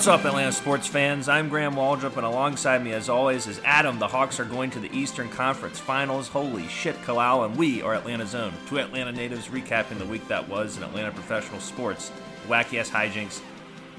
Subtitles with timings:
[0.00, 1.28] What's up, Atlanta sports fans?
[1.28, 3.98] I'm Graham Waldrop, and alongside me, as always, is Adam.
[3.98, 6.26] The Hawks are going to the Eastern Conference Finals.
[6.26, 8.54] Holy shit, Kalal, and we are Atlanta Zone.
[8.66, 12.12] Two Atlanta natives recapping the week that was in Atlanta professional sports,
[12.48, 13.42] wacky ass hijinks,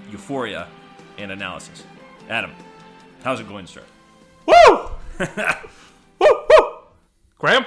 [0.09, 0.67] euphoria,
[1.19, 1.83] and analysis.
[2.29, 2.49] Adam,
[3.23, 3.83] how's it going, sir?
[4.47, 4.89] Woo!
[6.19, 6.45] woo!
[6.49, 6.77] Woo!
[7.37, 7.63] Graham?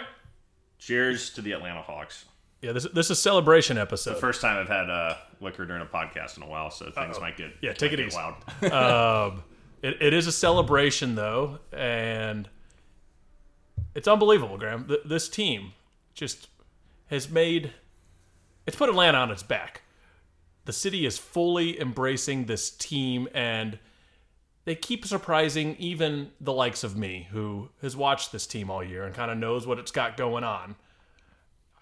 [0.81, 2.25] Cheers to the Atlanta Hawks.
[2.65, 4.15] Yeah, this, this is a celebration episode.
[4.15, 7.17] The First time I've had uh, liquor during a podcast in a while, so things
[7.17, 7.21] Uh-oh.
[7.21, 8.17] might get Yeah, take it easy.
[8.17, 8.35] Loud.
[8.73, 9.43] um,
[9.83, 12.49] it, it is a celebration, though, and
[13.95, 14.87] it's unbelievable, Graham.
[14.87, 15.73] Th- this team
[16.15, 16.49] just
[17.09, 17.73] has made
[18.67, 19.83] it's put Atlanta on its back.
[20.65, 23.79] The city is fully embracing this team, and
[24.65, 29.05] they keep surprising even the likes of me, who has watched this team all year
[29.05, 30.77] and kind of knows what it's got going on.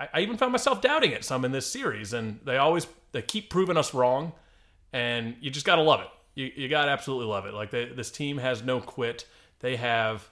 [0.02, 3.22] I, I even found myself doubting it some in this series, and they always they
[3.22, 4.32] keep proving us wrong,
[4.92, 6.08] and you just gotta love it.
[6.34, 7.54] You you gotta absolutely love it.
[7.54, 9.26] Like they, this team has no quit.
[9.60, 10.28] They have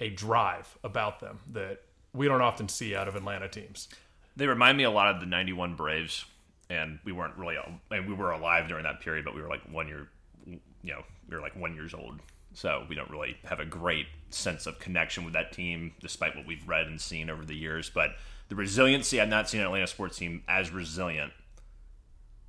[0.00, 3.88] a drive about them that we don't often see out of Atlanta teams.
[4.36, 6.24] They remind me a lot of the '91 Braves,
[6.68, 7.56] and we weren't really.
[7.90, 10.08] Mean, we were alive during that period, but we were like one year.
[10.46, 12.20] You know, we were like one years old,
[12.52, 16.46] so we don't really have a great sense of connection with that team, despite what
[16.46, 17.88] we've read and seen over the years.
[17.88, 18.10] But
[18.48, 21.32] the resiliency, I've not seen an Atlanta sports team as resilient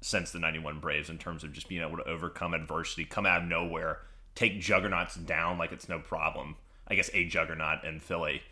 [0.02, 3.42] since the 91 Braves in terms of just being able to overcome adversity, come out
[3.42, 4.00] of nowhere,
[4.36, 6.56] take juggernauts down like it's no problem.
[6.88, 8.44] I guess a juggernaut in Philly,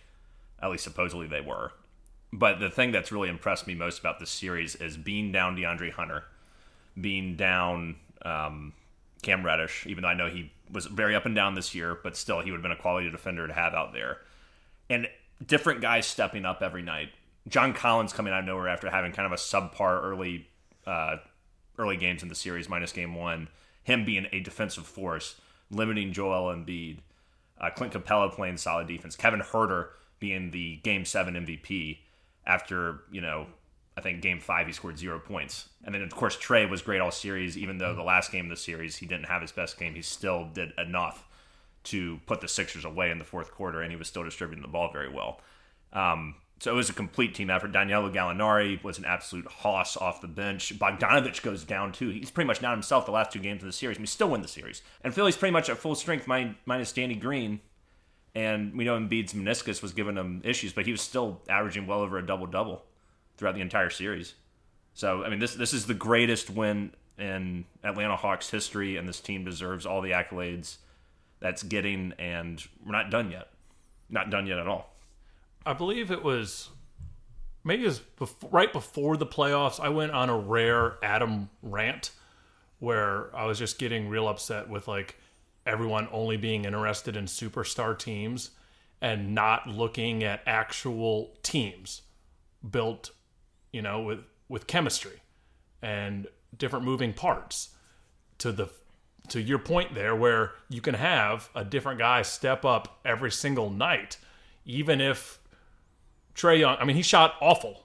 [0.61, 1.71] at least supposedly they were.
[2.31, 5.91] But the thing that's really impressed me most about this series is being down DeAndre
[5.91, 6.23] Hunter,
[6.99, 8.73] being down um,
[9.21, 12.17] Cam Reddish, even though I know he was very up and down this year, but
[12.17, 14.17] still he would have been a quality defender to have out there.
[14.89, 15.07] And
[15.45, 17.09] different guys stepping up every night.
[17.47, 20.47] John Collins coming out of nowhere after having kind of a subpar early
[20.85, 21.17] uh,
[21.77, 23.49] early games in the series, minus game one.
[23.83, 25.39] Him being a defensive force,
[25.69, 26.99] limiting Joel Embiid.
[27.59, 29.15] Uh, Clint Capela playing solid defense.
[29.15, 29.89] Kevin Huerter
[30.19, 31.99] being the game seven MVP
[32.45, 33.47] after, you know,
[33.95, 35.69] I think game five he scored zero points.
[35.83, 38.49] And then, of course, Trey was great all series, even though the last game of
[38.49, 39.95] the series he didn't have his best game.
[39.95, 41.27] He still did enough
[41.85, 44.69] to put the Sixers away in the fourth quarter, and he was still distributing the
[44.69, 45.41] ball very well.
[45.91, 47.73] Um, so it was a complete team effort.
[47.73, 50.79] Danilo Gallinari was an absolute hoss off the bench.
[50.79, 52.07] Bogdanovich goes down too.
[52.07, 53.99] He's pretty much down himself the last two games of the series.
[53.99, 54.81] We still win the series.
[55.03, 57.59] And Philly's pretty much at full strength min- minus Danny Green.
[58.33, 61.99] And we know Embiid's meniscus was giving him issues, but he was still averaging well
[61.99, 62.85] over a double double
[63.35, 64.35] throughout the entire series.
[64.93, 69.19] So I mean, this this is the greatest win in Atlanta Hawks history, and this
[69.19, 70.77] team deserves all the accolades
[71.41, 72.13] that's getting.
[72.17, 73.49] And we're not done yet.
[74.09, 74.92] Not done yet at all.
[75.65, 76.69] I believe it was
[77.63, 79.79] maybe it was before, right before the playoffs.
[79.79, 82.11] I went on a rare Adam rant
[82.79, 85.17] where I was just getting real upset with like
[85.65, 88.51] everyone only being interested in superstar teams
[89.01, 92.01] and not looking at actual teams
[92.69, 93.11] built,
[93.71, 94.19] you know, with
[94.49, 95.21] with chemistry
[95.81, 97.69] and different moving parts
[98.37, 98.69] to the
[99.29, 103.69] to your point there where you can have a different guy step up every single
[103.69, 104.17] night
[104.65, 105.39] even if
[106.33, 107.83] Trey Young, I mean, he shot awful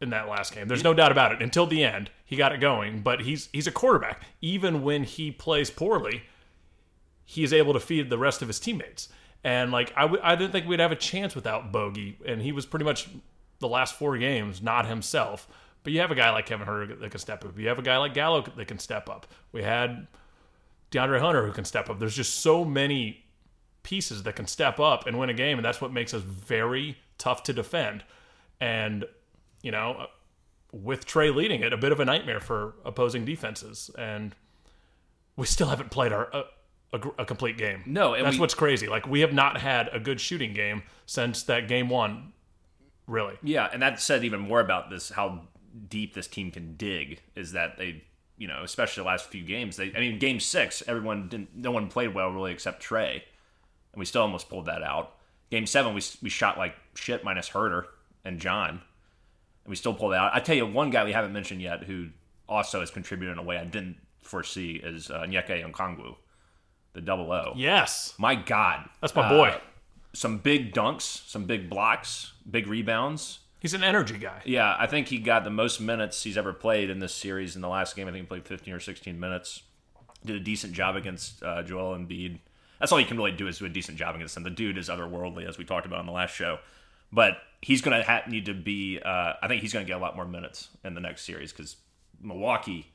[0.00, 0.68] in that last game.
[0.68, 1.42] There's no doubt about it.
[1.42, 3.02] Until the end, he got it going.
[3.02, 4.22] But he's he's a quarterback.
[4.40, 6.22] Even when he plays poorly,
[7.24, 9.08] he is able to feed the rest of his teammates.
[9.44, 12.52] And like I w- I didn't think we'd have a chance without Bogey, and he
[12.52, 13.08] was pretty much
[13.58, 15.48] the last four games not himself.
[15.82, 17.58] But you have a guy like Kevin Huerter that can step up.
[17.58, 19.26] You have a guy like Gallo that can step up.
[19.52, 20.06] We had
[20.90, 21.98] DeAndre Hunter who can step up.
[21.98, 23.24] There's just so many
[23.82, 26.98] pieces that can step up and win a game, and that's what makes us very
[27.20, 28.02] tough to defend.
[28.60, 29.04] And
[29.62, 30.06] you know,
[30.72, 34.34] with Trey leading it, a bit of a nightmare for opposing defenses, and
[35.36, 36.42] we still haven't played our uh,
[36.92, 37.82] a, a, a complete game.
[37.86, 38.88] No, and that's we- what's crazy.
[38.88, 42.32] Like we have not had a good shooting game since that game one.
[43.06, 45.40] Really, Yeah, and that said even more about this how
[45.88, 48.04] deep this team can dig is that they,
[48.38, 49.76] you know, especially the last few games.
[49.76, 53.24] They, I mean, game six, everyone didn't, no one played well really except Trey,
[53.92, 55.16] and we still almost pulled that out.
[55.50, 57.84] Game seven, we we shot like shit minus Huerter
[58.24, 60.32] and John, and we still pulled out.
[60.34, 62.08] I tell you, one guy we haven't mentioned yet who
[62.48, 66.16] also has contributed in a way I didn't foresee is uh, Nyeke Okongwu,
[66.92, 67.54] the double O.
[67.56, 69.48] yes, My God, that's my boy.
[69.48, 69.58] Uh,
[70.12, 73.38] some big dunks, some big blocks, big rebounds.
[73.60, 74.40] He's an energy guy.
[74.44, 77.54] Yeah, I think he got the most minutes he's ever played in this series.
[77.56, 79.62] In the last game, I think he played 15 or 16 minutes.
[80.24, 82.38] Did a decent job against uh, Joel Embiid.
[82.78, 84.42] That's all you can really do is do a decent job against him.
[84.42, 86.58] The dude is otherworldly, as we talked about on the last show.
[87.12, 89.00] But he's going to ha- need to be.
[89.04, 91.52] Uh, I think he's going to get a lot more minutes in the next series
[91.52, 91.76] because
[92.20, 92.92] Milwaukee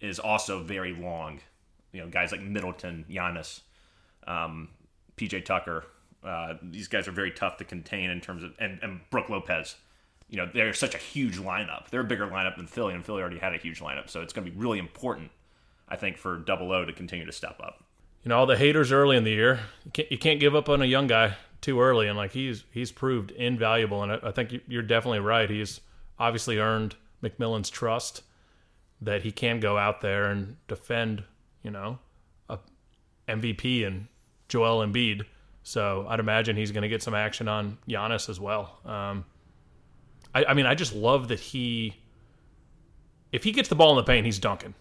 [0.00, 1.40] is also very long
[1.94, 3.60] you know guys like Middleton, Giannis,
[4.26, 4.68] um,
[5.16, 5.84] PJ Tucker.
[6.22, 9.76] Uh, these guys are very tough to contain in terms of and, and Brook Lopez.
[10.28, 11.88] You know they're such a huge lineup.
[11.88, 14.32] They're a bigger lineup than Philly, and Philly already had a huge lineup, so it's
[14.32, 15.30] going to be really important,
[15.88, 17.84] I think, for Double O to continue to step up.
[18.24, 19.60] You know all the haters early in the year.
[19.84, 22.64] You can't, you can't give up on a young guy too early, and like he's
[22.70, 25.48] he's proved invaluable, and I, I think you're definitely right.
[25.48, 25.80] He's
[26.18, 28.22] obviously earned McMillan's trust
[29.00, 31.24] that he can go out there and defend,
[31.62, 31.98] you know,
[32.50, 32.58] a
[33.28, 34.06] MVP and
[34.48, 35.22] Joel Embiid.
[35.62, 38.78] So I'd imagine he's going to get some action on Giannis as well.
[38.84, 39.24] Um,
[40.34, 41.94] I, I, mean, I just love that he,
[43.32, 44.74] if he gets the ball in the paint, he's dunking.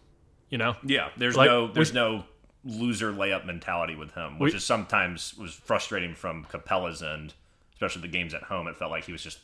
[0.50, 0.76] You know?
[0.86, 1.10] Yeah.
[1.18, 2.26] There's like, no there's no
[2.66, 7.34] loser layup mentality with him, which we, is sometimes was frustrating from Capela's end,
[7.74, 8.68] especially the games at home.
[8.68, 9.40] It felt like he was just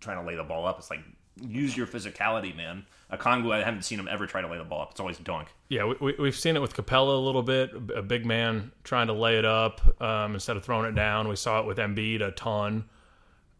[0.00, 0.78] trying to lay the ball up.
[0.78, 1.00] It's like
[1.40, 2.84] use your physicality, man.
[3.12, 4.90] Okongwu, I haven't seen him ever try to lay the ball up.
[4.92, 5.48] It's always dunk.
[5.68, 7.70] Yeah, we, we, have seen it with Capela a little bit.
[7.94, 11.28] A big man trying to lay it up um, instead of throwing it down.
[11.28, 12.84] We saw it with Embiid a ton.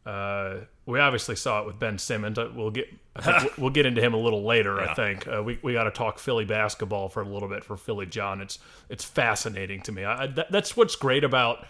[0.08, 2.38] Uh, we obviously saw it with Ben Simmons.
[2.38, 2.88] Uh, we'll get
[3.58, 4.76] we'll get into him a little later.
[4.76, 4.90] Yeah.
[4.90, 7.76] I think uh, we we got to talk Philly basketball for a little bit for
[7.76, 8.40] Philly John.
[8.40, 8.58] It's
[8.88, 10.04] it's fascinating to me.
[10.04, 11.66] I, that, that's what's great about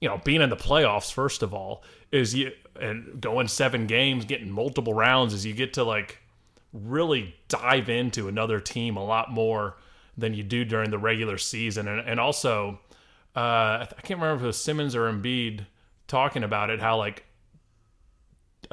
[0.00, 1.12] you know being in the playoffs.
[1.12, 5.74] First of all, is you and going seven games, getting multiple rounds, is you get
[5.74, 6.20] to like
[6.72, 9.76] really dive into another team a lot more
[10.16, 11.88] than you do during the regular season.
[11.88, 12.80] And, and also,
[13.36, 15.66] uh, I can't remember if it was Simmons or Embiid
[16.08, 17.24] talking about it, how like,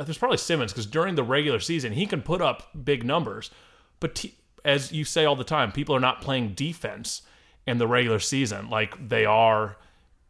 [0.02, 3.52] Uh, there's probably Simmons because during the regular season, he can put up big numbers.
[4.00, 4.34] But t-
[4.66, 7.22] as you say all the time, people are not playing defense
[7.68, 9.78] in the regular season like they are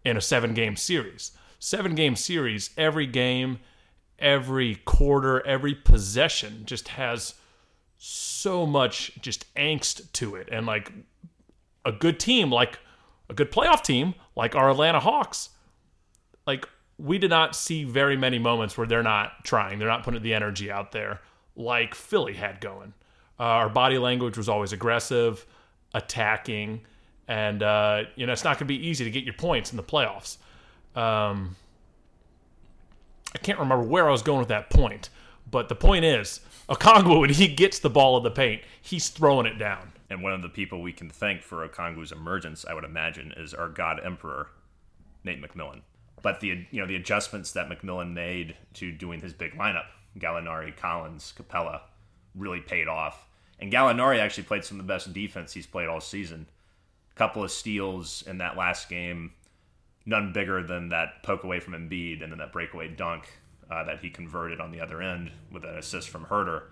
[0.03, 1.31] in a seven game series.
[1.57, 3.59] Seven game series, every game,
[4.19, 7.35] every quarter, every possession just has
[7.97, 10.50] so much just angst to it.
[10.51, 10.91] And like
[11.85, 12.79] a good team, like
[13.29, 15.51] a good playoff team, like our Atlanta Hawks,
[16.45, 16.68] like
[17.01, 20.33] we did not see very many moments where they're not trying, they're not putting the
[20.33, 21.19] energy out there
[21.56, 22.94] like Philly had going.
[23.39, 25.45] Uh, our body language was always aggressive,
[25.94, 26.81] attacking,
[27.27, 29.77] and uh, you know it's not going to be easy to get your points in
[29.77, 30.38] the playoffs.
[30.95, 31.56] Um,
[33.33, 35.09] I can't remember where I was going with that point,
[35.50, 39.45] but the point is Okongwu, when he gets the ball in the paint, he's throwing
[39.45, 39.92] it down.
[40.09, 43.54] And one of the people we can thank for Okongwu's emergence, I would imagine, is
[43.54, 44.50] our God Emperor,
[45.24, 45.81] Nate McMillan.
[46.21, 49.85] But the you know the adjustments that McMillan made to doing his big lineup,
[50.18, 51.81] Gallinari, Collins, Capela,
[52.35, 53.27] really paid off.
[53.59, 56.47] And Gallinari actually played some of the best defense he's played all season.
[57.12, 59.33] A couple of steals in that last game,
[60.06, 63.29] none bigger than that poke away from Embiid and then that breakaway dunk
[63.69, 66.63] uh, that he converted on the other end with an assist from Huerter.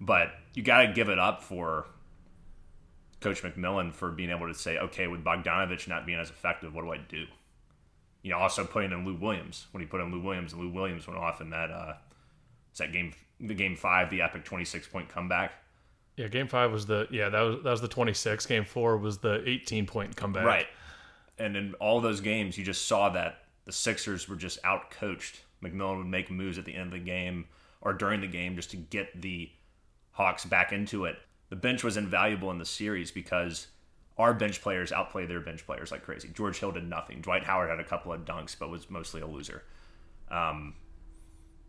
[0.00, 1.86] But you got to give it up for
[3.20, 6.82] Coach McMillan for being able to say, okay, with Bogdanovich not being as effective, what
[6.82, 7.26] do I do?
[8.22, 10.70] You know, also putting in Lou Williams when he put in Lou Williams, and Lou
[10.70, 11.94] Williams went off in that uh,
[12.78, 15.52] that game, the game five, the epic twenty six point comeback.
[16.16, 18.46] Yeah, game five was the yeah that was that was the twenty six.
[18.46, 20.44] Game four was the eighteen point comeback.
[20.44, 20.66] Right,
[21.38, 25.40] and in all those games, you just saw that the Sixers were just out coached
[25.62, 27.46] McMillan would make moves at the end of the game
[27.80, 29.50] or during the game just to get the
[30.12, 31.16] Hawks back into it.
[31.48, 33.68] The bench was invaluable in the series because
[34.20, 36.30] our bench players outplay their bench players like crazy.
[36.34, 37.20] George Hill did nothing.
[37.20, 39.62] Dwight Howard had a couple of dunks, but was mostly a loser.
[40.30, 40.74] Um,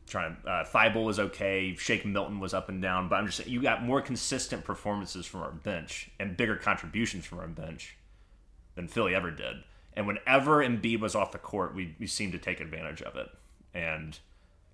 [0.08, 1.76] trying to, uh, Thybulle was okay.
[1.76, 5.26] Shake Milton was up and down, but I'm just saying you got more consistent performances
[5.26, 7.98] from our bench and bigger contributions from our bench
[8.76, 9.58] than Philly ever did.
[9.94, 13.30] And whenever Embiid was off the court, we, we seemed to take advantage of it
[13.74, 14.20] and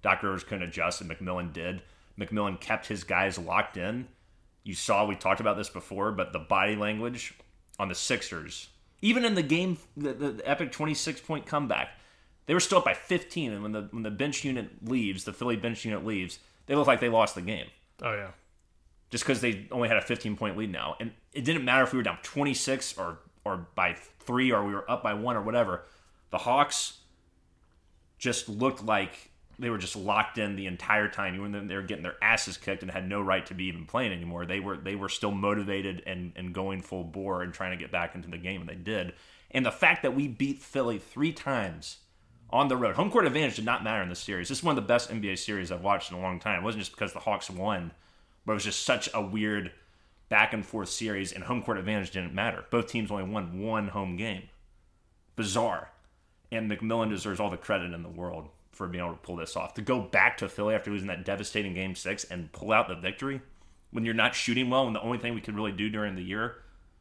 [0.02, 1.82] Doc Rivers couldn't adjust, and McMillan did.
[2.20, 4.08] McMillan kept his guys locked in.
[4.64, 7.34] You saw we talked about this before, but the body language
[7.80, 8.70] on the Sixers,
[9.02, 11.90] even in the game, the, the epic 26 point comeback,
[12.46, 13.52] they were still up by 15.
[13.52, 16.88] And when the when the bench unit leaves, the Philly bench unit leaves, they look
[16.88, 17.68] like they lost the game.
[18.02, 18.32] Oh yeah,
[19.10, 21.92] just because they only had a 15 point lead now, and it didn't matter if
[21.94, 25.42] we were down 26 or or by three or we were up by one or
[25.42, 25.86] whatever.
[26.32, 26.98] The Hawks
[28.18, 31.36] just looked like they were just locked in the entire time.
[31.36, 33.86] Even though they were getting their asses kicked and had no right to be even
[33.86, 37.72] playing anymore, they were they were still motivated and, and going full bore and trying
[37.72, 39.14] to get back into the game, and they did.
[39.52, 41.98] And the fact that we beat Philly three times
[42.50, 44.50] on the road, home court advantage did not matter in this series.
[44.50, 46.60] This is one of the best NBA series I've watched in a long time.
[46.60, 47.92] It wasn't just because the Hawks won,
[48.46, 49.72] but it was just such a weird
[50.30, 52.66] back and forth series, and home court advantage didn't matter.
[52.70, 54.44] Both teams only won one home game.
[55.36, 55.92] Bizarre
[56.52, 59.56] and McMillan deserves all the credit in the world for being able to pull this
[59.56, 59.74] off.
[59.74, 62.96] To go back to Philly after losing that devastating game six and pull out the
[62.96, 63.42] victory
[63.92, 66.22] when you're not shooting well, and the only thing we could really do during the
[66.22, 66.56] year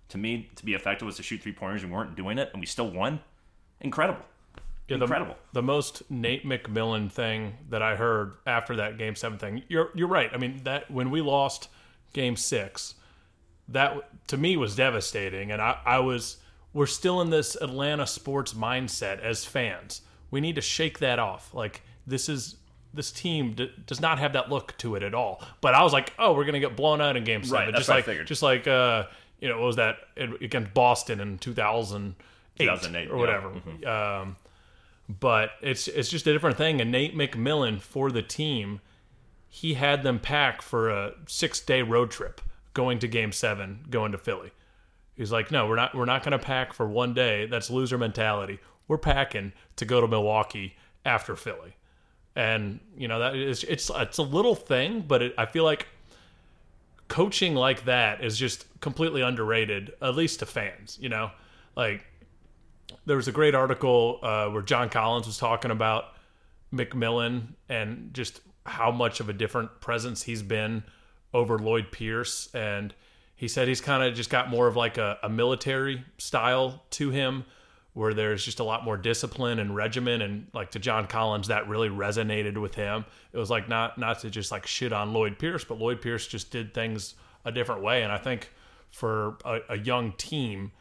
[0.08, 1.82] to me to be effective was to shoot three pointers.
[1.82, 3.20] and We weren't doing it, and we still won.
[3.80, 4.24] Incredible.
[4.88, 5.36] Yeah, Incredible.
[5.52, 9.62] The, the most Nate McMillan thing that I heard after that game seven thing.
[9.68, 10.30] You're you're right.
[10.32, 11.68] I mean that when we lost
[12.12, 12.94] game six,
[13.68, 16.36] that to me was devastating, and I, I was
[16.72, 20.02] we're still in this Atlanta sports mindset as fans.
[20.36, 21.54] We need to shake that off.
[21.54, 22.56] Like this is
[22.92, 25.42] this team d- does not have that look to it at all.
[25.62, 27.78] But I was like, oh, we're gonna get blown out in game seven, Right, that's
[27.78, 28.26] just like figured.
[28.26, 29.04] just like uh,
[29.40, 32.16] you know, what was that against Boston in two thousand
[32.60, 33.18] eight 2008, or yeah.
[33.18, 33.48] whatever.
[33.48, 33.86] Mm-hmm.
[33.86, 34.36] Um,
[35.08, 36.82] but it's it's just a different thing.
[36.82, 38.82] And Nate McMillan for the team,
[39.48, 42.42] he had them pack for a six day road trip
[42.74, 44.50] going to Game Seven, going to Philly.
[45.16, 47.46] He's like, no, we're not we're not going to pack for one day.
[47.46, 48.58] That's loser mentality.
[48.88, 51.76] We're packing to go to Milwaukee after Philly,
[52.34, 55.88] and you know that is it's it's a little thing, but it, I feel like
[57.08, 60.98] coaching like that is just completely underrated, at least to fans.
[61.00, 61.30] You know,
[61.76, 62.04] like
[63.06, 66.14] there was a great article uh, where John Collins was talking about
[66.72, 70.82] McMillan and just how much of a different presence he's been
[71.32, 72.48] over Lloyd Pierce.
[72.54, 72.94] And
[73.36, 77.10] he said he's kind of just got more of like a, a military style to
[77.10, 77.44] him
[77.96, 80.20] where there's just a lot more discipline and regimen.
[80.20, 83.06] And like to John Collins that really resonated with him.
[83.32, 86.26] It was like not not to just like shit on Lloyd Pierce, but Lloyd Pierce
[86.26, 87.14] just did things
[87.46, 88.02] a different way.
[88.02, 88.52] And I think
[88.90, 90.72] for a, a young team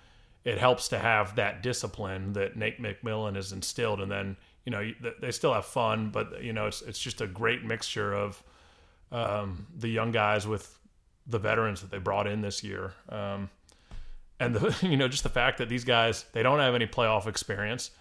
[0.44, 4.92] it helps to have that discipline that Nate McMillan has instilled, and then you know
[5.22, 8.44] they still have fun, but you know it's it's just a great mixture of
[9.12, 10.78] um, the young guys with
[11.28, 13.50] the veterans that they brought in this year, um,
[14.40, 17.28] and the you know just the fact that these guys they don't have any playoff
[17.28, 17.92] experience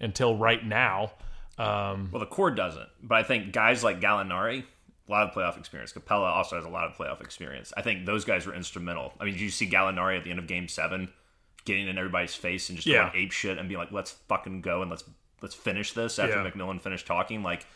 [0.00, 1.12] until right now.
[1.58, 4.64] Um, Well, the core doesn't, but I think guys like Gallinari,
[5.08, 5.92] a lot of playoff experience.
[5.92, 7.72] Capela also has a lot of playoff experience.
[7.76, 9.12] I think those guys were instrumental.
[9.20, 11.12] I mean, did you see Gallinari at the end of Game Seven,
[11.64, 13.10] getting in everybody's face and just Yeah.
[13.10, 15.04] going ape shit and being like, "Let's fucking go and let's
[15.42, 16.50] let's finish this." After Yeah.
[16.50, 17.66] McMillan finished talking, like,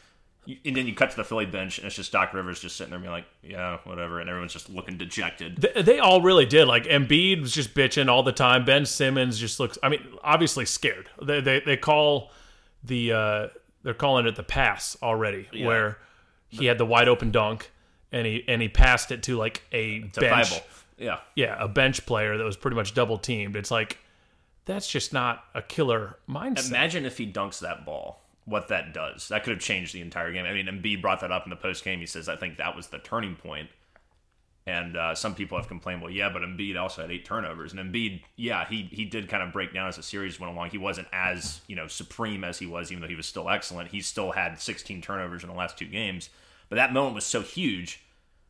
[0.64, 2.90] and then you cut to the Philly bench and it's just Doc Rivers just sitting
[2.90, 5.56] there being like, "Yeah, whatever," and everyone's just looking dejected.
[5.56, 6.66] They, they all really did.
[6.66, 8.64] Like Embiid was just bitching all the time.
[8.64, 9.78] Ben Simmons just looks.
[9.82, 11.08] I mean, obviously scared.
[11.22, 12.30] They they, they call
[12.82, 13.48] the uh,
[13.82, 15.98] they're calling it the pass already, where
[16.48, 17.70] he had the wide open dunk
[18.12, 20.60] and he and he passed it to like a It's bench.
[20.96, 21.18] Yeah.
[21.34, 23.56] Yeah, a bench player that was pretty much double teamed.
[23.56, 23.98] It's like
[24.64, 26.68] that's just not a killer mindset.
[26.68, 28.22] Imagine if he dunks that ball.
[28.48, 29.28] What that does.
[29.28, 30.46] That could have changed the entire game.
[30.46, 32.00] I mean, Embiid brought that up in the post game.
[32.00, 33.68] He says, "I think that was the turning point."
[34.68, 37.72] And uh, some people have complained, well, yeah, but Embiid also had eight turnovers.
[37.72, 40.68] And Embiid, yeah, he he did kind of break down as the series went along.
[40.68, 43.90] He wasn't as you know supreme as he was, even though he was still excellent.
[43.90, 46.28] He still had 16 turnovers in the last two games.
[46.68, 48.02] But that moment was so huge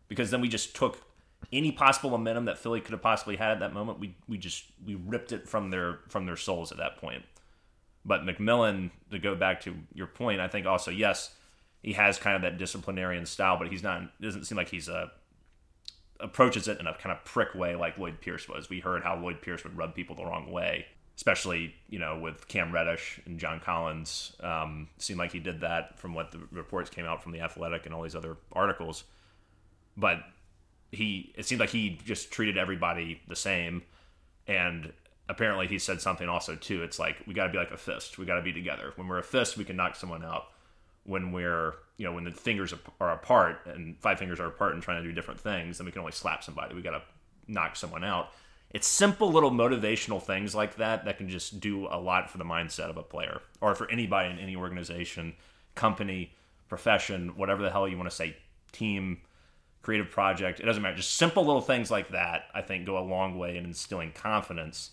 [0.09, 1.05] because then we just took
[1.53, 4.01] any possible momentum that Philly could have possibly had at that moment.
[4.01, 7.23] We we just we ripped it from their from their souls at that point.
[8.09, 11.35] But McMillan, to go back to your point, I think also yes,
[11.83, 14.19] he has kind of that disciplinarian style, but he's not.
[14.19, 15.13] Doesn't seem like he's a
[16.19, 18.69] approaches it in a kind of prick way like Lloyd Pierce was.
[18.69, 20.87] We heard how Lloyd Pierce would rub people the wrong way,
[21.17, 24.35] especially you know with Cam Reddish and John Collins.
[24.41, 27.85] Um, seemed like he did that from what the reports came out from the Athletic
[27.85, 29.05] and all these other articles.
[29.99, 30.21] But
[30.93, 33.83] he, it seemed like he just treated everybody the same,
[34.47, 34.95] and
[35.29, 36.83] apparently he said something also too.
[36.83, 38.19] It's like we got to be like a fist.
[38.19, 38.93] We got to be together.
[38.97, 40.47] When we're a fist, we can knock someone out.
[41.05, 44.83] When we're you know when the fingers are apart and five fingers are apart and
[44.83, 46.75] trying to do different things, then we can only slap somebody.
[46.75, 47.03] We got to
[47.47, 48.33] knock someone out.
[48.71, 52.45] It's simple little motivational things like that that can just do a lot for the
[52.45, 55.35] mindset of a player or for anybody in any organization,
[55.75, 56.35] company,
[56.69, 58.37] profession, whatever the hell you want to say,
[58.73, 59.23] team,
[59.81, 60.61] creative project.
[60.61, 60.97] It doesn't matter.
[60.97, 64.91] Just simple little things like that, I think, go a long way in instilling confidence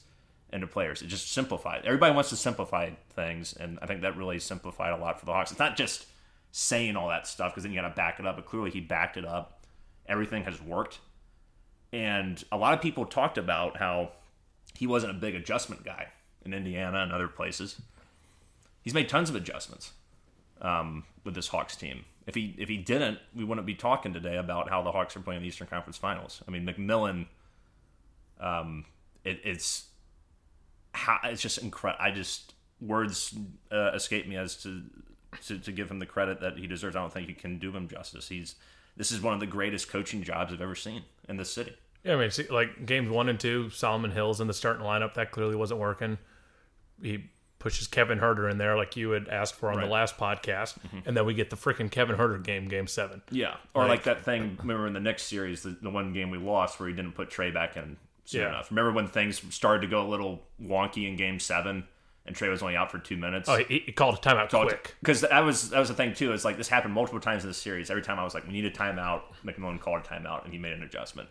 [0.55, 1.01] into players.
[1.01, 1.83] It just simplified.
[1.85, 5.33] Everybody wants to simplify things, and I think that really simplified a lot for the
[5.33, 5.51] Hawks.
[5.51, 6.07] It's not just
[6.51, 8.79] saying all that stuff because then you got to back it up, but clearly he
[8.79, 9.65] backed it up.
[10.07, 10.99] Everything has worked.
[11.91, 14.13] And a lot of people talked about how
[14.73, 16.07] he wasn't a big adjustment guy
[16.45, 17.81] in Indiana and other places.
[18.81, 19.91] He's made tons of adjustments
[20.61, 22.05] um, with this Hawks team.
[22.27, 25.19] If he if he didn't, we wouldn't be talking today about how the Hawks are
[25.19, 26.41] playing in the Eastern Conference Finals.
[26.47, 27.27] I mean, McMillan,
[28.39, 28.85] um,
[29.23, 29.85] it, it's
[30.95, 32.03] how it's just incredible.
[32.03, 33.33] I just words
[33.71, 34.81] uh, escape me as to,
[35.47, 36.95] to to give him the credit that he deserves.
[36.95, 38.27] I don't think you can do him justice.
[38.29, 38.55] He's
[38.97, 41.75] this is one of the greatest coaching jobs I've ever seen in this city.
[42.03, 45.15] Yeah, I mean, see, like games one and two, Solomon Hills in the starting lineup
[45.15, 46.17] that clearly wasn't working.
[47.01, 47.25] He
[47.59, 50.75] pushes Kevin Huerter in there, like you had asked for on the last podcast,
[51.05, 53.21] and then we get the freaking Kevin Huerter game, game seven.
[53.31, 54.55] Yeah, or Like- like, that thing.
[54.61, 57.31] Remember in the next series, the, the one game we lost where he didn't put
[57.31, 58.49] Trey back in soon Yeah.
[58.49, 58.69] enough.
[58.71, 61.87] Remember when things started to go a little wonky in Game Seven,
[62.25, 63.47] and Trey was only out for two minutes.
[63.47, 64.95] Oh, he, he called a timeout quick.
[64.99, 66.33] Because that was that was the thing too.
[66.33, 67.89] Is like this happened multiple times in the series.
[67.89, 69.21] Every time I was like, we need a timeout.
[69.45, 71.29] McMillan called a timeout, and he made an adjustment.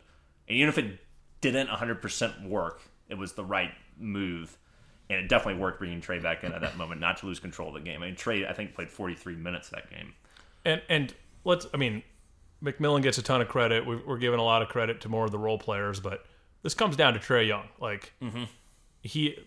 [0.49, 0.99] And even if it
[1.41, 4.57] didn't 100 percent work, it was the right move,
[5.11, 7.69] and it definitely worked bringing Trey back in at that moment, not to lose control
[7.69, 8.03] of the game.
[8.03, 10.15] I mean, Trey I think played 43 minutes that game.
[10.65, 11.13] And and
[11.45, 12.05] let's I mean,
[12.63, 13.85] McMillan gets a ton of credit.
[13.85, 16.25] We're giving a lot of credit to more of the role players, but
[16.65, 17.69] this comes down to Trey Young.
[17.81, 18.13] Like
[19.03, 19.39] he,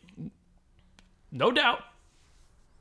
[1.29, 1.81] no doubt,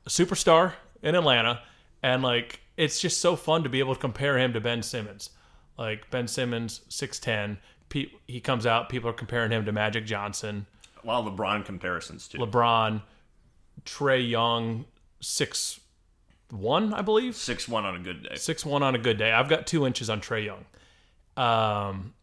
[0.05, 1.63] a superstar in Atlanta,
[2.01, 5.31] and like it's just so fun to be able to compare him to Ben Simmons.
[5.77, 7.57] Like Ben Simmons, six ten.
[8.27, 8.89] He comes out.
[8.89, 10.65] People are comparing him to Magic Johnson.
[11.03, 12.37] A lot of LeBron comparisons too.
[12.37, 13.01] LeBron,
[13.85, 14.85] Trey Young,
[15.19, 15.79] six
[16.49, 17.35] one, I believe.
[17.35, 18.35] Six one on a good day.
[18.35, 19.31] Six one on a good day.
[19.31, 20.65] I've got two inches on Trey Young.
[21.37, 22.13] Um,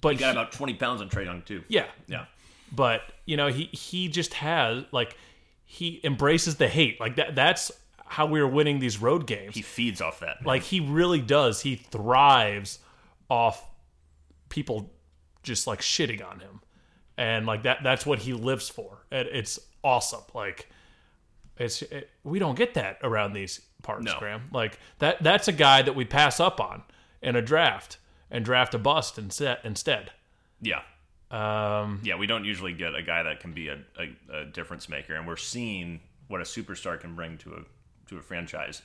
[0.00, 1.64] but he Got he- about 20 pounds on Trey Young too.
[1.68, 2.26] yeah, Yeah.
[2.70, 5.16] but you know he he just has like
[5.64, 7.34] he embraces the hate like that.
[7.34, 7.72] That's
[8.06, 9.54] how we're winning these road games.
[9.54, 10.44] He feeds off that.
[10.44, 11.62] like he really does.
[11.62, 12.78] He thrives
[13.30, 13.64] off
[14.48, 14.90] people
[15.42, 16.60] just like shitting on him,
[17.16, 17.78] and like that.
[17.82, 19.04] That's what he lives for.
[19.10, 20.20] And it's awesome.
[20.34, 20.68] Like
[21.56, 24.16] it's it, we don't get that around these parts, No.
[24.18, 24.42] Graham.
[24.52, 25.22] Like that.
[25.22, 26.82] That's a guy that we pass up on
[27.22, 27.96] in a draft
[28.32, 30.10] and draft a bust instead.
[30.60, 30.80] Yeah.
[31.30, 34.88] um, Yeah, we don't usually get a guy that can be a, a, a difference
[34.88, 37.60] maker, and we're seeing what a superstar can bring to a
[38.08, 38.82] to a franchise.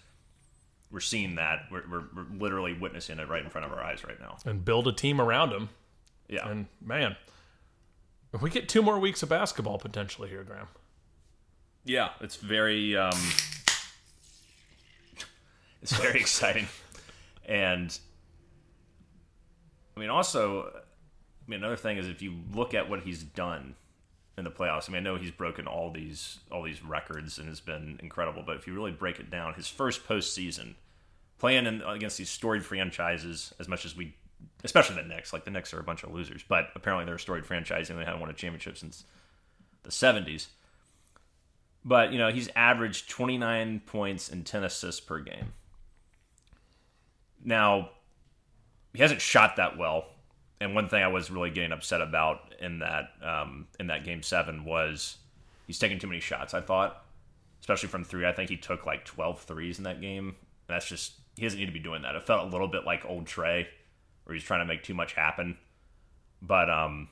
[0.92, 1.63] We're seeing that.
[1.72, 4.38] We're, we're, we're literally witnessing it right in front of our eyes right now.
[4.46, 5.70] and build a team around him.
[6.30, 7.16] Yeah, And man,
[8.34, 10.68] if we get two more weeks of basketball potentially here, Graham.
[11.86, 13.12] yeah, it's very um,
[15.81, 16.68] it's very exciting,
[17.46, 17.98] and
[19.98, 23.75] I mean also, I mean another thing is if you look at what he's done
[24.38, 24.88] in the playoffs.
[24.88, 28.44] I mean, I know he's broken all these all these records and has been incredible.
[28.46, 30.75] But if you really break it down, his first postseason
[31.40, 34.16] playing in, against these storied franchises, as much as we,
[34.64, 37.20] especially the Knicks, like the Knicks are a bunch of losers, but apparently they're a
[37.20, 39.03] storied franchise and they haven't won a championship since
[39.83, 40.48] the '70s.
[41.83, 45.53] But you know, he's averaged 29 points and 10 assists per game.
[47.44, 47.92] Now,
[48.98, 50.07] he hasn't shot that well
[50.60, 54.24] and one thing I was really getting upset about in that um, in that game
[54.24, 55.18] seven was
[55.68, 56.53] he's taking too many shots.
[56.53, 57.05] I thought,
[57.60, 58.25] especially from three.
[58.25, 60.29] I think he took like 12 threes in that game.
[60.29, 60.36] And
[60.75, 62.16] that's just he doesn't need to be doing that.
[62.16, 63.68] It felt a little bit like old Trey,
[64.24, 65.57] where he's trying to make too much happen.
[66.42, 67.10] But um,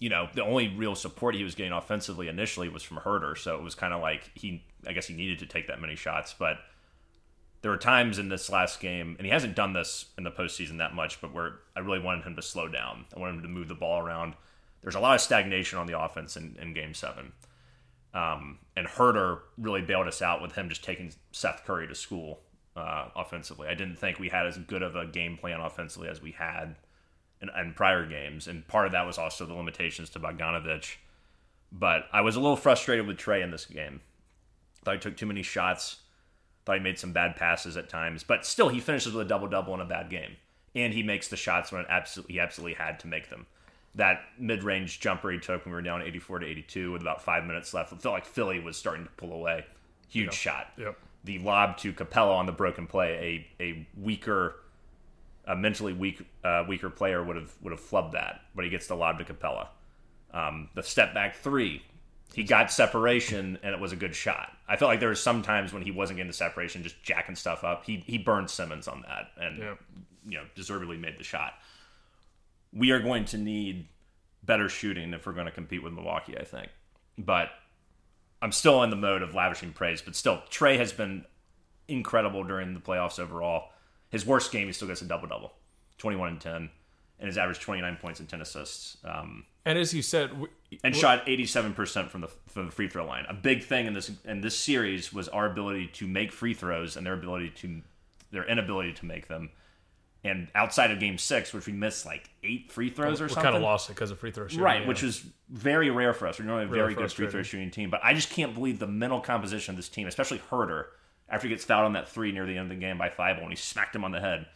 [0.00, 3.56] you know, the only real support he was getting offensively initially was from Huerter, so
[3.56, 6.34] it was kind of like he, I guess he needed to take that many shots,
[6.36, 6.58] but
[7.62, 10.78] there were times in this last game, and he hasn't done this in the postseason
[10.78, 13.06] that much, but where I really wanted him to slow down.
[13.14, 14.34] I wanted him to move the ball around.
[14.82, 17.32] There's a lot of stagnation on the offense in, in game seven.
[18.14, 22.40] Um, and Huerter really bailed us out with him just taking Seth Curry to school
[22.76, 23.68] uh, offensively.
[23.68, 26.76] I didn't think we had as good of a game plan offensively as we had
[27.42, 28.46] in, in prior games.
[28.46, 30.96] And part of that was also the limitations to Bogdanovich.
[31.72, 34.00] But I was a little frustrated with Trey in this game.
[34.84, 35.96] Thought he took too many shots.
[36.66, 39.46] Thought he made some bad passes at times, but still he finishes with a double
[39.46, 40.32] double in a bad game,
[40.74, 43.46] and he makes the shots when absolutely he absolutely had to make them.
[43.94, 46.92] That mid range jumper he took when we were down eighty four to eighty two
[46.92, 49.64] with about five minutes left, it felt like Philly was starting to pull away.
[50.08, 50.72] Huge shot.
[50.76, 50.98] Yep.
[51.24, 54.56] The lob to Capela on the broken play, a a weaker,
[55.46, 58.86] a mentally weak uh, weaker player would have would have flubbed that, but he gets
[58.86, 59.68] the lob to Capela.
[60.32, 61.82] Um, the step back three,
[62.34, 64.52] he got separation and it was a good shot.
[64.68, 67.36] I felt like there were some times when he wasn't getting the separation, just jacking
[67.36, 67.84] stuff up.
[67.84, 69.74] He he burned Simmons on that and Yeah.
[70.28, 71.54] you know deservedly made the shot.
[72.72, 73.86] We are going to need
[74.42, 76.68] better shooting if we're going to compete with Milwaukee, I think.
[77.16, 77.50] But
[78.42, 80.02] I'm still in the mode of lavishing praise.
[80.02, 81.24] But still, Trey has been
[81.88, 83.70] incredible during the playoffs overall.
[84.10, 85.52] His worst game, he still gets a double double,
[85.98, 86.70] 21 and 10,
[87.18, 88.98] and his averaged 29 points and 10 assists.
[89.04, 90.48] Um, And as you said, we,
[90.84, 93.24] and shot 87% from the from the free throw line.
[93.28, 96.96] A big thing in this in this series was our ability to make free throws
[96.96, 97.82] and their ability to
[98.30, 99.50] their inability to make them.
[100.24, 103.44] And outside of game 6, which we missed like 8 free throws or we something.
[103.44, 104.64] kind of lost it because of free throw shooting.
[104.64, 104.88] Right, yeah.
[104.88, 106.40] which was very rare for us.
[106.40, 108.88] We're normally a very good free throw shooting team, but I just can't believe the
[108.88, 110.86] mental composition of this team, especially Huerter.
[111.28, 113.42] After he gets fouled on that three near the end of the game by Thybulle,
[113.42, 114.46] and he smacked him on the head,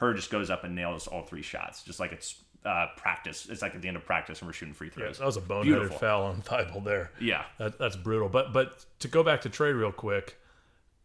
[0.00, 3.48] Huerter just goes up and nails all three shots, just like it's uh, practice.
[3.50, 5.18] It's like at the end of practice when we're shooting free Yeah, throws.
[5.18, 7.10] that was a boneheaded foul on Thybulle there.
[7.20, 8.28] Yeah, That, that's brutal.
[8.28, 10.38] But but to go back to Trey real quick,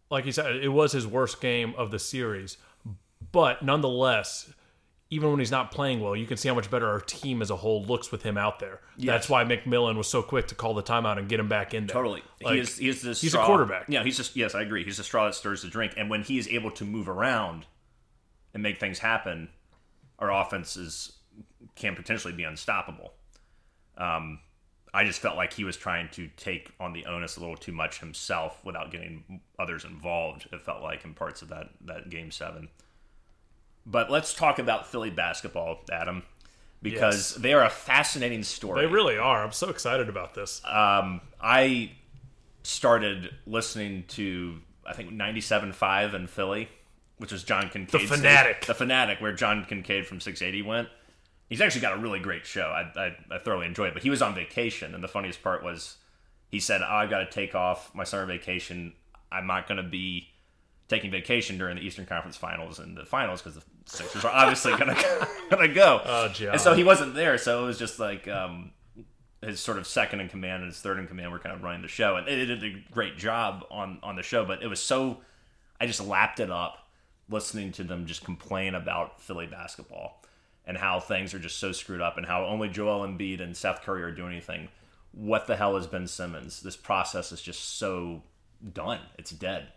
[0.10, 2.58] like you said, it was his worst game of the series.
[3.32, 4.52] But nonetheless,
[5.10, 7.50] even when he's not playing well, you can see how much better our team as
[7.52, 8.80] a whole looks with him out there.
[8.98, 11.86] That's why McMillan was so quick to call the timeout and get him back in
[11.88, 11.94] there.
[11.94, 12.24] Totally.
[12.42, 13.86] Like, he is, he is the he's a quarterback.
[13.88, 14.84] Yeah, he's just yes, I agree.
[14.84, 15.94] He's the straw that stirs the drink.
[15.98, 17.66] And when he is able to move around
[18.56, 19.50] and make things happen,
[20.18, 21.12] our offense is
[21.76, 23.13] can potentially be unstoppable.
[23.98, 24.39] Um,
[24.94, 27.74] I just felt like he was trying to take on the onus a little too
[27.74, 30.48] much himself without getting others involved.
[30.54, 32.70] It felt like in parts of that that game seven.
[33.86, 36.24] But let's talk about Philly basketball, Adam,
[36.82, 37.41] because Yes.
[37.41, 38.82] they are a fascinating story.
[38.82, 39.44] They really are.
[39.44, 40.62] I'm so excited about this.
[40.65, 41.91] um, I
[42.63, 46.70] started listening to I think 97.5 in Philly,
[47.17, 47.91] which is John Kincade.
[47.91, 48.65] The Fanatic.
[48.65, 50.89] The Fanatic, where John Kincade from 680 went.
[51.49, 52.63] He's actually got a really great show.
[52.63, 53.93] I, I, I thoroughly enjoy it.
[53.93, 55.97] But he was on vacation, and the funniest part was
[56.49, 58.93] he said, oh, I've got to take off my summer vacation.
[59.32, 60.30] I'm not going to be
[60.88, 64.71] taking vacation during the Eastern Conference Finals and the finals because the Sixers are obviously
[64.78, 66.01] going to gonna go.
[66.04, 66.49] Oh, John.
[66.49, 67.38] And so he wasn't there.
[67.38, 68.71] So it was just like um,
[69.41, 71.82] his sort of second in command and his third in command were kind of running
[71.82, 74.45] the show, and they did a great job on on the show.
[74.45, 75.21] But it was so
[75.80, 76.85] I just lapped it up
[77.30, 80.22] listening to them just complain about Philly basketball
[80.66, 83.82] and how things are just so screwed up and how only Joel Embiid and Seth
[83.82, 84.70] Curry are doing anything.
[85.12, 86.62] What the hell is Ben Simmons?
[86.62, 88.24] This process is just so
[88.74, 89.00] done.
[89.18, 89.68] It's dead.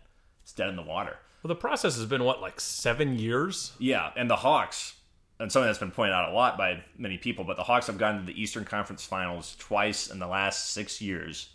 [0.43, 1.17] It's dead in the water.
[1.41, 3.73] Well, the process has been what, like seven years?
[3.79, 4.95] Yeah, and the Hawks,
[5.39, 7.97] and something that's been pointed out a lot by many people, but the Hawks have
[7.97, 11.49] gotten to the Eastern Conference Finals twice in the last six years.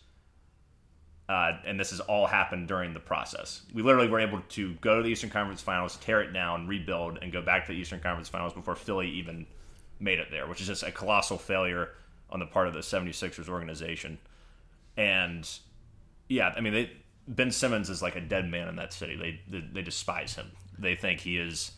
[1.29, 3.63] Uh, and this has all happened during the process.
[3.73, 7.19] We literally were able to go to the Eastern Conference Finals, tear it down, rebuild,
[7.23, 9.47] and go back to the Eastern Conference Finals before Philly even
[9.99, 11.91] made it there, which is just a colossal failure
[12.29, 14.19] on the part of the 76ers organization.
[14.99, 15.49] And
[16.29, 16.91] yeah, I mean, they,
[17.27, 19.17] Ben Simmons is like a dead man in that city.
[19.17, 20.51] They, they they despise him.
[20.79, 21.73] They think he is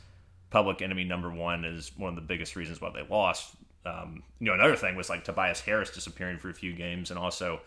[0.51, 1.65] public enemy number one.
[1.65, 3.55] Is one of the biggest reasons why they lost.
[3.85, 7.19] Um, you know, another thing was like Tobias Harris disappearing for a few games, and
[7.19, 7.61] also,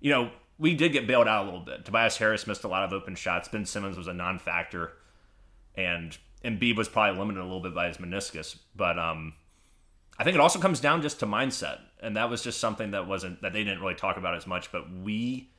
[0.00, 1.84] you know, we did get bailed out a little bit.
[1.84, 3.48] Tobias Harris missed a lot of open shots.
[3.48, 4.92] Ben Simmons was a non-factor,
[5.74, 8.56] and Embiid was probably limited a little bit by his meniscus.
[8.76, 9.34] But um,
[10.18, 13.06] I think it also comes down just to mindset, and that was just something that
[13.06, 14.70] wasn't that they didn't really talk about as much.
[14.70, 15.50] But we,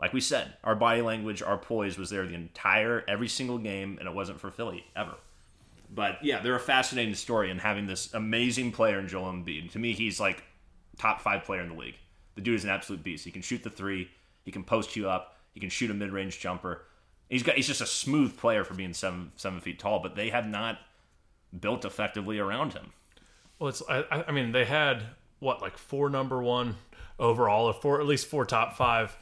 [0.00, 3.96] like we said, our body language, our poise was there the entire every single game,
[3.98, 5.14] and it wasn't for Philly ever.
[5.94, 9.70] But yeah, they're a fascinating story, and having this amazing player in Joel Embiid.
[9.72, 10.42] To me, he's like
[10.98, 11.96] top five player in the league.
[12.34, 13.24] The dude is an absolute beast.
[13.24, 14.10] He can shoot the three.
[14.44, 15.36] He can post you up.
[15.54, 16.82] He can shoot a mid range jumper.
[17.28, 17.56] He's got.
[17.56, 20.00] He's just a smooth player for being seven seven feet tall.
[20.00, 20.78] But they have not
[21.58, 22.92] built effectively around him.
[23.58, 23.82] Well, it's.
[23.88, 25.02] I, I- mean, they had
[25.38, 26.76] what, like four number one
[27.18, 29.16] overall, or four at least four top five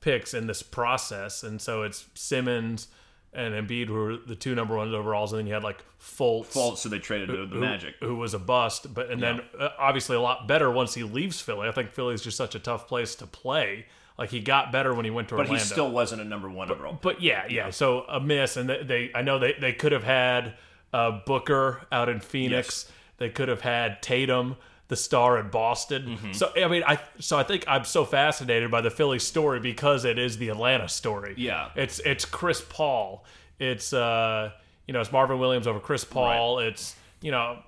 [0.00, 2.88] picks in this process, and so it's Simmons
[3.32, 6.78] and Embiid were the two number ones overalls, and then you had like Fultz, Fault,
[6.78, 7.94] so they traded to the Magic.
[8.00, 11.40] who was a bust, but and then uh, obviously a lot better once he leaves
[11.40, 11.68] Philly.
[11.68, 13.86] I think Philly's just such a tough place to play.
[14.18, 15.58] Like he got better when he went to But Orlando.
[15.62, 16.98] he still wasn't a number one overall.
[17.00, 17.70] But yeah, yeah.
[17.70, 20.54] So a miss, and they, they I know they, they could have had
[20.92, 22.90] uh, Booker out in Phoenix.
[23.18, 24.56] They could have had Tatum,
[24.88, 26.16] the star at Boston.
[26.16, 26.32] Mm-hmm.
[26.32, 30.04] So I mean, I so I think I'm so fascinated by the Philly story because
[30.04, 31.34] it is the Atlanta story.
[31.36, 31.70] Yeah.
[31.76, 33.24] it's it's Chris Paul.
[33.58, 34.52] It's uh
[34.86, 36.58] you know it's Marvin Williams over Chris Paul.
[36.60, 37.58] It's you know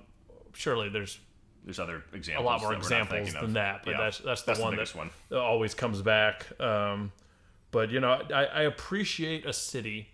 [0.53, 1.19] surely there's
[1.63, 2.43] There's other examples.
[2.43, 3.41] a lot more that we're not examples of.
[3.41, 3.97] than that, but Yeah.
[3.97, 5.41] that's that's the one biggest that one.
[5.41, 6.47] always comes back.
[6.59, 7.11] Um,
[7.71, 10.09] but you know, I, I appreciate a city.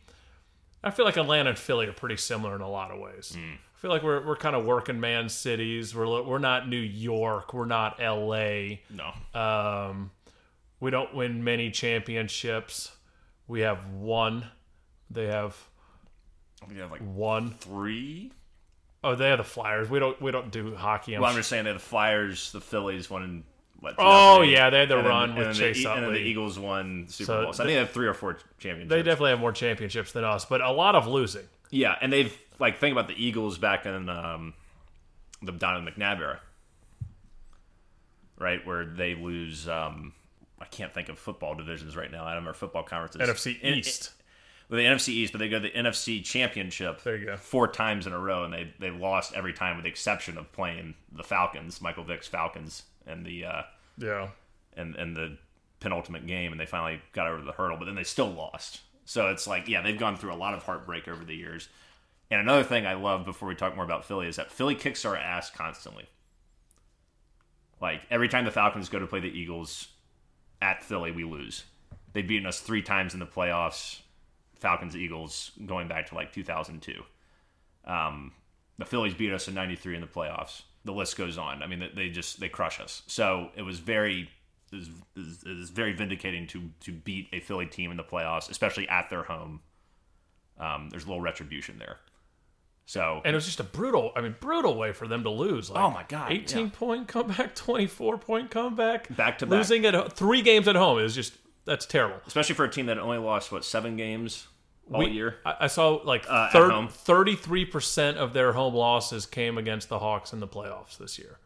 [0.84, 3.36] I feel like Atlanta and Philly are pretty similar in a lot of ways.
[3.38, 3.53] Hmm.
[3.53, 5.93] I feel like we're we're kind of working man cities.
[5.95, 7.53] We're we're not New York.
[7.53, 8.81] We're not L.A.
[8.89, 9.12] No.
[9.39, 10.12] Um,
[10.79, 12.91] we don't win many championships.
[13.47, 14.45] We have one.
[15.12, 15.55] They have
[16.67, 17.51] we have like one.
[17.51, 18.31] three.
[19.05, 19.87] Oh, they have the Flyers.
[19.87, 21.13] We don't we don't do hockey.
[21.13, 23.43] I'm Well, I'm just saying that the Flyers, the Phillies won in
[23.79, 23.95] what?
[23.99, 26.19] Oh, yeah, they had the and run and with then Chase the, And then the
[26.19, 27.53] Eagles won Super So Bowl.
[27.53, 28.89] So I think they have three or four championships.
[28.89, 31.43] they definitely have more championships than us, but a lot of losing.
[31.69, 34.55] Yeah, and they've like think about the Eagles back in um,
[35.43, 36.39] the Donovan McNabb era,
[38.39, 39.67] right, where they lose.
[39.67, 40.13] Um,
[40.59, 43.21] I can't think of football divisions right now, Adam, or football conferences.
[43.21, 44.13] NFC East.
[44.69, 47.04] The NFC East, but they go to the NFC Championship.
[47.04, 47.38] There you go.
[47.38, 50.51] Four times in a row, and they they lost every time, with the exception of
[50.51, 53.62] playing the Falcons, Michael Vick's Falcons, and the uh,
[53.97, 54.30] Yeah.
[54.75, 55.38] and and the
[55.80, 58.82] penultimate game, and they finally got over the hurdle, but then they still lost.
[59.06, 61.69] So it's like, yeah, they've gone through a lot of heartbreak over the years.
[62.32, 65.06] And another thing I love before we talk more about Philly is that Philly kicks
[65.06, 66.08] our ass constantly.
[67.82, 69.89] Like every time the Falcons go to play the Eagles
[70.62, 71.65] at Philly, we lose.
[72.13, 73.99] They've beaten us three times in the playoffs.
[74.65, 77.04] Falcons, Eagles, going back to like 2002.
[77.86, 78.32] Um,
[78.80, 80.63] The Phillies beat us in '93 in the playoffs.
[80.86, 81.62] The list goes on.
[81.63, 83.04] I mean, they- just they crush us.
[83.08, 84.30] So it was very
[84.71, 84.89] it was,
[85.45, 89.10] it was- very vindicating to to beat a Philly team in the playoffs, especially at
[89.12, 89.62] their home.
[90.58, 91.99] Um, there's a little retribution there.
[92.88, 95.69] So And it was just a brutal, I mean, brutal way for them to lose.
[95.69, 96.71] Like Oh, my God, 18 yeah.
[96.73, 99.15] point comeback, 24 point comeback.
[99.15, 99.58] Back to back.
[99.58, 101.34] Losing at three games at home is just,
[101.65, 102.19] that's terrible.
[102.28, 104.47] especially for a team that only lost what seven games
[104.91, 105.38] all We- year.
[105.45, 106.88] I, I saw like Uh, at thir- home.
[106.89, 111.39] 33% of their home losses came against the Hawks in the playoffs this year.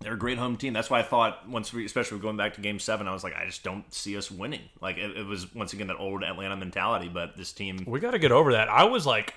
[0.00, 0.72] They're a great home team.
[0.72, 3.36] That's why I thought once we, especially going back to Game Seven, I was like,
[3.36, 4.62] I just don't see us winning.
[4.80, 7.08] Like it, it was once again that old Atlanta mentality.
[7.08, 8.68] But this team, We got to get over that.
[8.68, 9.34] I was like,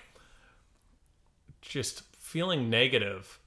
[1.61, 3.39] just feeling negative.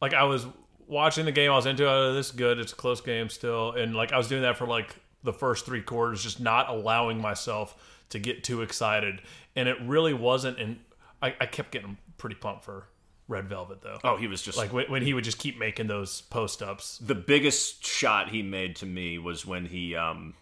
[0.00, 0.46] Like I was
[0.86, 1.88] watching the game, I was into it.
[1.88, 2.58] Oh, this is good.
[2.58, 5.66] It's a close game still, and like I was doing that for like the first
[5.66, 7.74] three quarters, just not allowing myself
[8.10, 9.20] to get too excited.
[9.54, 10.58] And it really wasn't.
[10.58, 10.78] And
[11.22, 12.88] I, I kept getting pretty pumped for
[13.28, 13.98] Red Velvet though.
[14.04, 16.98] oh, he was just Like when, when he would just keep making those post ups.
[16.98, 20.34] the biggest shot he made to me was when he um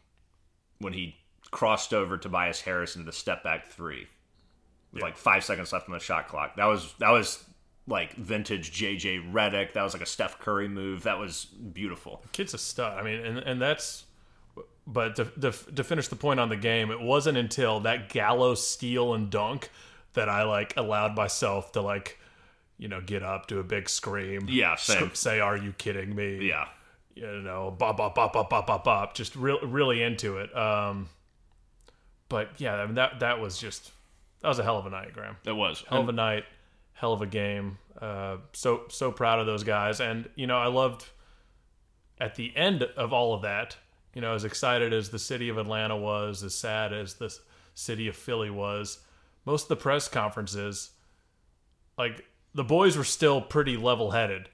[0.78, 1.16] when he
[1.50, 4.06] crossed over Tobias Harris into the step back three
[4.92, 6.56] with like five seconds left on the shot clock.
[6.56, 7.42] That was that was
[7.86, 9.72] like vintage JJ Redick.
[9.72, 11.04] That was like a Steph Curry move.
[11.04, 12.22] That was beautiful.
[12.32, 12.98] kid's a stud.
[12.98, 14.04] I mean, and and that's.
[14.86, 18.54] But to, to, to finish the point on the game, it wasn't until that Gallo
[18.54, 19.70] steal and dunk
[20.12, 22.18] that I like allowed myself to like,
[22.76, 25.08] you know, get up, do a big scream, Yeah, same.
[25.10, 26.66] sc- say, "Are you kidding me?" Yeah.
[27.14, 30.54] you know, bop bop bop bop bop bop bop, just real really into it.
[30.56, 31.08] Um,
[32.28, 33.90] but yeah, I mean that that was just
[34.42, 35.82] that was a hell of a night, Graham It was.
[35.88, 36.44] hell of a night,
[36.92, 37.78] hell of a game.
[38.00, 41.06] Uh, so so proud of those guys, and you know I loved
[42.20, 43.76] at the end of all of that.
[44.14, 47.36] You know, as excited as the city of Atlanta was, as sad as the
[47.74, 48.98] city of Philly was,
[49.44, 50.90] most of the press conferences,
[51.98, 52.24] like
[52.54, 54.48] the boys were still pretty level headed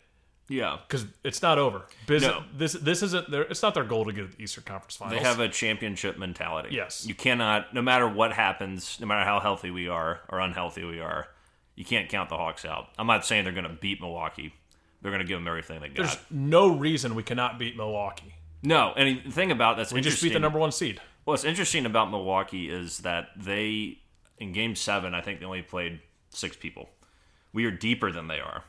[0.50, 0.78] yeah.
[0.86, 1.82] because it's not over.
[2.06, 2.42] Bus- No.
[2.54, 3.42] This this isn't their.
[3.42, 5.18] It's not their goal to get to the Eastern Conference Finals.
[5.18, 6.70] They have a championship mentality.
[6.72, 7.06] Yes.
[7.06, 11.00] You cannot, no matter what happens, no matter how healthy we are or unhealthy we
[11.00, 11.28] are,
[11.76, 12.88] you can't count the Hawks out.
[12.98, 14.52] I'm not saying they're going to beat Milwaukee.
[15.00, 15.96] They're going to give them everything they got.
[15.96, 18.34] There's no reason we cannot beat Milwaukee.
[18.62, 21.00] No, and the thing about that's We just beat the number one seed.
[21.24, 23.98] Well, what's interesting about Milwaukee is that they,
[24.38, 26.88] in Game Seven, I think they only played six people.
[27.52, 28.64] We are deeper than they are.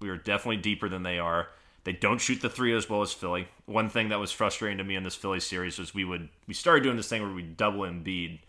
[0.00, 1.48] We are definitely deeper than they are.
[1.84, 3.48] They don't shoot the three as well as Philly.
[3.66, 6.54] One thing that was frustrating to me in this Philly series was we would we
[6.54, 8.40] started doing this thing where we double Embiid,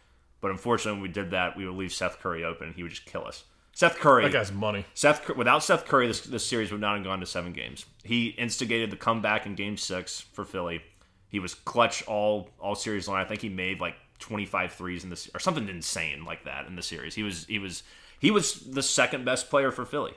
[0.42, 2.68] but unfortunately when we did that, we would leave Seth Curry open.
[2.68, 3.44] and He would just kill us.
[3.74, 4.86] Seth Curry, That guy's money.
[4.94, 7.86] Seth without Seth Curry, this this series would not have gone to seven games.
[8.04, 10.82] He instigated the comeback in Game Six for Philly.
[11.28, 13.18] He was clutch all all series long.
[13.18, 16.76] I think he made like 25 threes in this or something insane like that in
[16.76, 17.16] the series.
[17.16, 17.82] He was he was
[18.20, 20.14] he was the second best player for Philly.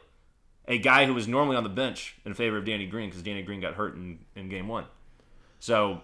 [0.68, 3.42] A guy who was normally on the bench in favor of Danny Green because Danny
[3.42, 4.84] Green got hurt in, in game one.
[5.60, 6.02] So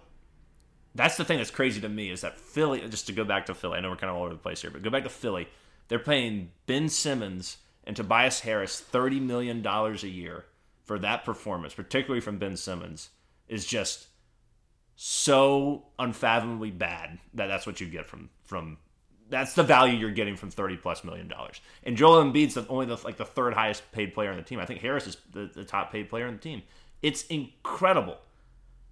[0.95, 3.55] that's the thing that's crazy to me is that Philly, just to go back to
[3.55, 5.11] Philly, I know we're kind of all over the place here, but go back to
[5.11, 5.49] Philly.
[5.93, 10.47] They're paying Ben Simmons and Tobias Harris $30 million a year
[10.85, 13.11] for that performance, particularly from Ben Simmons,
[13.47, 14.07] is just
[14.97, 18.79] so unfathomably bad that that's what you get from from
[19.29, 21.61] that's the value you're getting from 30 plus million dollars.
[21.85, 24.61] And Joel Embiid's the, only the like the third highest paid player on the team.
[24.61, 26.63] I think Harris is the, the top paid player on the team.
[27.03, 28.17] It's incredible.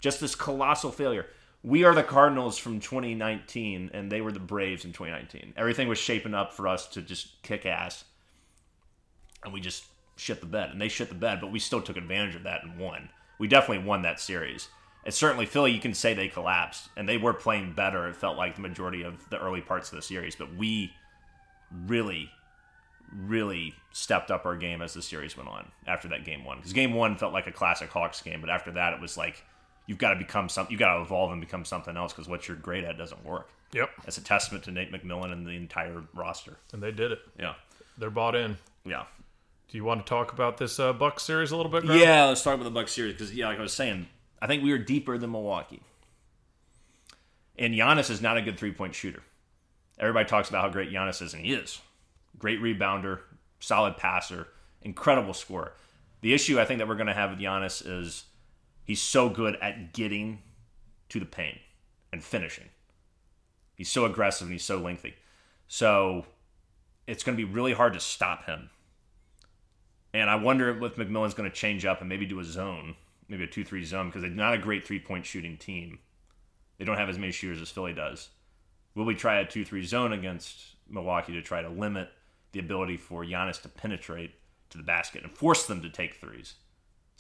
[0.01, 1.25] Just this colossal failure.
[1.63, 5.55] We are the Cardinals from 2019 and they were the Braves in 2019.
[5.57, 8.05] Everything was shaping up for us to just kick ass.
[9.45, 9.85] And we just
[10.17, 10.71] shit the bed.
[10.71, 13.11] And they shit the bed, but we still took advantage of that and won.
[13.39, 14.69] We definitely won that series.
[15.05, 18.07] And certainly Philly, you can say they collapsed, and they were playing better.
[18.09, 20.93] It felt like the majority of the early parts of the series, but we
[21.87, 22.31] really,
[23.17, 26.59] really stepped up our game as the series went on after that game one.
[26.59, 29.43] Because game one felt like a classic Hawks game, but after that, it was like
[29.91, 30.71] you've got to become something.
[30.71, 32.13] You've got to evolve and become something else.
[32.13, 33.51] Because what you're great at doesn't work.
[33.73, 33.91] Yep.
[34.05, 36.59] That's a testament to Nate McMillan and the entire roster.
[36.73, 37.19] And they did it.
[37.39, 37.55] Yeah,
[37.99, 38.57] They're bought in.
[38.85, 39.03] yeah.
[39.69, 41.85] Do you want to talk about this uh, Buck series a little bit?
[41.87, 42.01] Graham?
[42.01, 44.07] Yeah, let's talk about the Bucks series because yeah, like I was saying,
[44.41, 45.83] I think we were deeper than Milwaukee.
[47.59, 49.23] And Giannis is not a good three point shooter.
[49.99, 51.81] Everybody talks about how great Giannis is, and he is.
[52.39, 53.21] Great rebounder,
[53.61, 54.49] solid passer,
[54.83, 55.73] incredible scorer.
[56.21, 58.25] The issue I think that we're going to have with Giannis is
[58.85, 60.43] he's so good at getting
[61.09, 61.59] to the paint
[62.13, 62.69] and finishing.
[63.75, 65.15] He's so aggressive and he's so lengthy.
[65.69, 66.27] So
[67.07, 68.71] it's going to be really hard to stop him.
[70.13, 72.97] And I wonder if McMillan's going to change up and maybe do a zone,
[73.29, 76.01] maybe a 2 3 zone, because they're not a great three point shooting team.
[76.79, 78.31] They don't have as many shooters as Philly does.
[78.95, 82.11] Will we try a 2 3 zone against Milwaukee to try to limit
[82.53, 84.33] the ability for Giannis to penetrate
[84.71, 86.55] to the basket and force them to take threes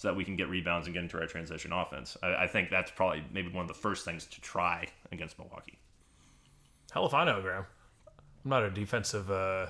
[0.00, 2.16] so that we can get rebounds and get into our transition offense.
[2.22, 5.78] I, I think that's probably maybe one of the first things to try against Milwaukee.
[6.90, 7.66] Hell if I know, Graham.
[8.42, 9.66] I'm not a defensive uh,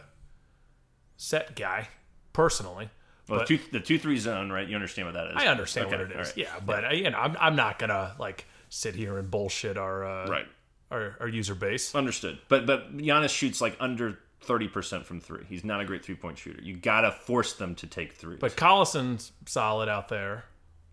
[1.16, 1.88] set guy
[2.32, 2.90] personally.
[3.28, 4.68] Well, But- the two the two three zone, right?
[4.68, 5.32] You understand what that is?
[5.34, 6.28] I understand Okay, what it is.
[6.28, 6.36] right.
[6.36, 10.04] Yeah, but uh, you know, I'm I'm not gonna like sit here and bullshit our
[10.04, 10.46] uh, Right.
[10.92, 11.92] our, our user base.
[11.92, 12.38] Understood.
[12.48, 15.44] But but Giannis shoots like under thirty percent from three.
[15.48, 16.62] He's not a great three point shooter.
[16.62, 18.38] You gotta force them to take threes.
[18.40, 20.44] But Collison's solid out there.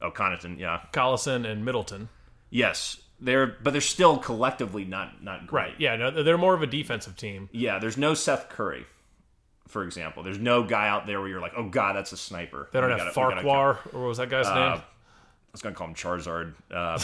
[0.02, 2.10] oh, Connaughton, yeah, Collison and Middleton.
[2.50, 5.62] yes, they're but they're still collectively not not great.
[5.64, 5.76] Right.
[5.80, 5.96] Yeah.
[5.96, 7.50] No, they're more of a defensive team.
[7.52, 8.86] Yeah, there's no Seth Curry,
[9.68, 10.22] for example.
[10.24, 12.70] There's no guy out there where you're like, oh god, that's a sniper.
[12.72, 14.82] They don't We have gotta Farquhar or what was that guy's Uh, name?
[15.48, 16.54] I was gonna call him Charizard.
[16.72, 17.00] Um,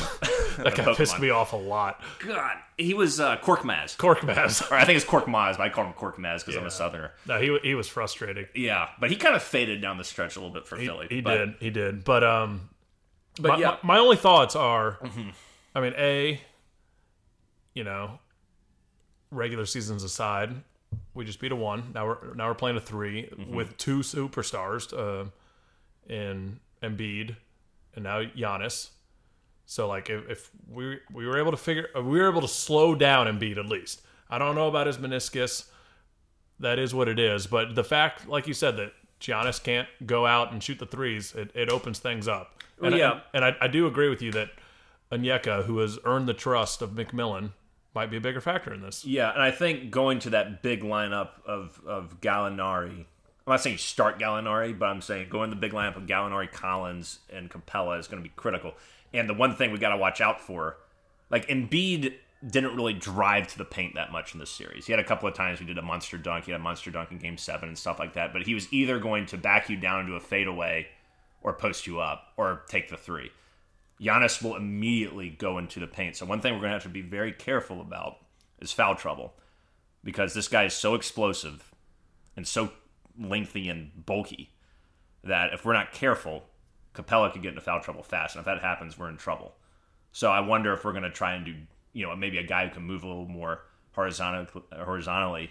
[0.63, 1.99] That guy pissed me off a lot.
[2.23, 3.97] God, he was uh, Korkmaz.
[3.97, 4.69] Korkmaz.
[4.71, 7.11] Or I think it's Korkmaz, but I call him Korkmaz because I'm a Southerner.
[7.27, 8.45] No, he he was frustrating.
[8.53, 11.07] Yeah, but he kind of faded down the stretch a little bit for He, Philly.
[11.09, 11.55] he but, did.
[11.59, 12.03] He did.
[12.03, 12.69] But um,
[13.41, 13.87] But my, yeah, Mm-hmm.
[13.87, 14.99] my, my only thoughts are,
[15.73, 16.39] I mean, a,
[17.73, 18.19] you know,
[19.31, 20.51] regular seasons aside,
[21.15, 21.91] we just beat a one.
[21.95, 23.55] Now we're now we're playing a 3 Mm-hmm.
[23.55, 25.29] with two superstars, uh,
[26.07, 27.37] in Embiid
[27.95, 28.89] and now Giannis.
[29.65, 32.47] So like if, if we we were able to figure uh, we were able to
[32.47, 34.01] slow down Embiid at least.
[34.29, 35.65] I don't know about his meniscus.
[36.59, 37.47] That is what it is.
[37.47, 41.33] But the fact, like you said, that Giannis can't go out and shoot the threes,
[41.33, 42.63] it, it opens things up.
[42.81, 43.21] And, yeah.
[43.33, 44.49] and I, I do agree with you that
[45.11, 47.51] Onyeka, who has earned the trust of McMillan,
[47.95, 49.05] might be a bigger factor in this.
[49.05, 53.05] yeah, and I think going to that big lineup of of Gallinari.
[53.45, 56.51] I'm not saying you start Gallinari, but I'm saying going the big lineup of Gallinari,
[56.51, 58.73] Collins, and Capela is going to be critical.
[59.13, 60.77] And the one thing we got to watch out for,
[61.29, 62.13] like Embiid
[62.45, 64.85] didn't really drive to the paint that much in this series.
[64.85, 66.45] He had a couple of times we did a monster dunk.
[66.45, 68.31] He had a monster dunk in Game Seven and stuff like that.
[68.33, 70.87] But he was either going to back you down into a fadeaway,
[71.41, 73.29] or post you up, or take the three.
[74.01, 76.15] Giannis will immediately go into the paint.
[76.15, 78.17] So one thing we're going to have to be very careful about
[78.59, 79.33] is foul trouble,
[80.03, 81.73] because this guy is so explosive
[82.35, 82.71] and so
[83.19, 84.51] lengthy and bulky
[85.23, 86.43] that if we're not careful,
[86.93, 89.55] Capela could get into foul trouble fast, and if that happens, we're in trouble.
[90.11, 91.55] So I wonder if we're going to try and do,
[91.93, 93.61] you know, maybe a guy who can move a little more
[93.93, 95.49] horizontal, horizontally,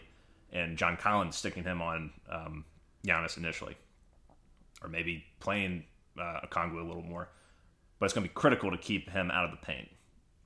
[0.52, 2.64] and John Collins sticking him on um,
[3.06, 3.76] Giannis initially,
[4.82, 5.84] or maybe playing
[6.18, 7.28] uh, Okongwu a little more.
[7.98, 9.88] But it's going to be critical to keep him out of the paint.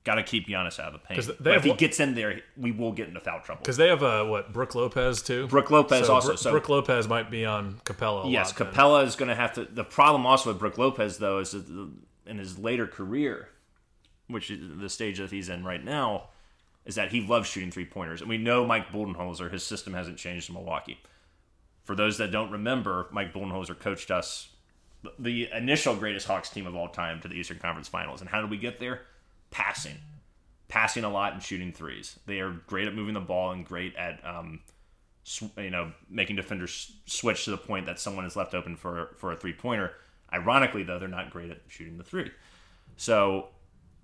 [0.07, 1.29] Got to keep Giannis out of the paint.
[1.37, 3.59] But if he gets in there, we will get into foul trouble.
[3.59, 5.47] Because they have uh, what Brook Lopez too.
[5.47, 6.29] Brook Lopez so also.
[6.29, 8.25] Brooke, so Brook Lopez might be on Capela.
[8.25, 8.73] A Yes, lot then.
[8.73, 9.65] Capela is going to have to.
[9.65, 11.89] The problem also with Brooke Lopez, though, is that
[12.25, 13.49] in his later career,
[14.29, 16.29] which is the stage that he's in right now,
[16.85, 18.21] is that he loves shooting three pointers.
[18.21, 20.99] And we know Mike Budenholzer, his system hasn't changed in Milwaukee.
[21.83, 24.51] For those that don't remember, Mike Budenholzer coached us,
[25.19, 28.21] the initial greatest Hawks team of all time, to the Eastern Conference Finals.
[28.21, 29.01] And how did we get there?
[29.51, 29.97] Passing.
[30.67, 32.19] Passing a lot and shooting threes.
[32.25, 34.59] They are great at moving the ball and great at um,
[35.23, 39.11] sw- you know, making defenders switch to the point that someone is left open for
[39.17, 39.91] for a three pointer.
[40.33, 42.31] Ironically, though, they're not great at shooting the three.
[42.97, 43.49] So,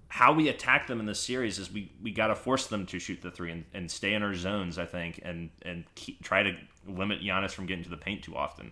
[0.07, 2.99] how we attack them in this series is we we got to force them to
[2.99, 4.77] shoot the three and, and stay in our zones.
[4.77, 6.55] I think and and keep, try to
[6.87, 8.71] limit Giannis from getting to the paint too often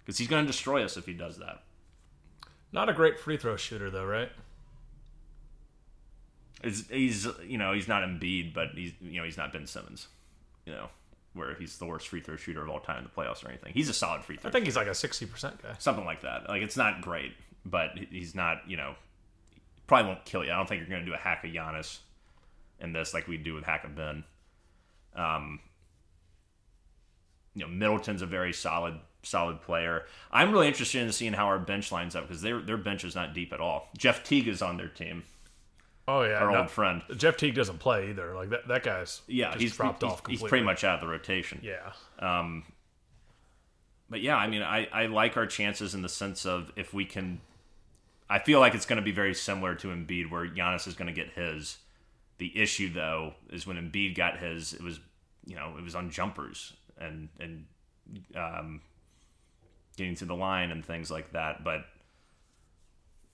[0.00, 1.62] because he's going to destroy us if he does that.
[2.72, 4.30] Not a great free throw shooter though, right?
[6.62, 10.08] He's, he's you know he's not Embiid, but he's you know he's not Ben Simmons,
[10.66, 10.88] you know
[11.34, 13.72] where he's the worst free throw shooter of all time in the playoffs or anything.
[13.72, 14.48] He's a solid free throw.
[14.48, 15.74] I think he's like a sixty percent guy.
[15.78, 16.48] something like that.
[16.48, 17.32] Like it's not great,
[17.64, 18.62] but he's not.
[18.66, 18.94] You know,
[19.86, 20.50] probably won't kill you.
[20.50, 21.98] I don't think you're going to do a hack of Giannis
[22.80, 24.24] in this like we do with hack of Ben.
[25.14, 25.60] Um,
[27.54, 30.04] you know, Middleton's a very solid, solid player.
[30.30, 33.14] I'm really interested in seeing how our bench lines up because their their bench is
[33.14, 33.88] not deep at all.
[33.96, 35.24] Jeff Teague is on their team,
[36.08, 37.02] Oh yeah, our no, old friend.
[37.16, 38.34] Jeff Teague doesn't play either.
[38.34, 40.44] Like that, that guy's Yeah, just he's dropped he's, off completely.
[40.46, 41.60] He's pretty much out of the rotation.
[41.62, 41.92] yeah.
[44.08, 47.04] but yeah, I mean, I, I like our chances in the sense of if we
[47.04, 47.42] can.
[48.30, 51.08] I feel like it's going to be very similar to Embiid, where Giannis is going
[51.08, 51.76] to get his.
[52.38, 55.00] The issue, though, is when Embiid got his, it was,
[55.44, 57.66] you know, it was on jumpers and and
[58.34, 58.80] um,
[59.96, 61.64] getting to the line and things like that.
[61.64, 61.84] But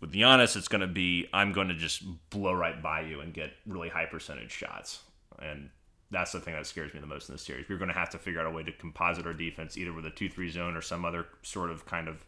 [0.04, 3.32] with Giannis, it's going to be I'm going to just blow right by you and
[3.32, 5.00] get really high percentage shots,
[5.40, 5.70] and
[6.10, 7.66] that's the thing that scares me the most in this series.
[7.70, 10.04] We're going to have to figure out a way to composite our defense either with
[10.04, 12.18] a two-three zone or some other sort of kind of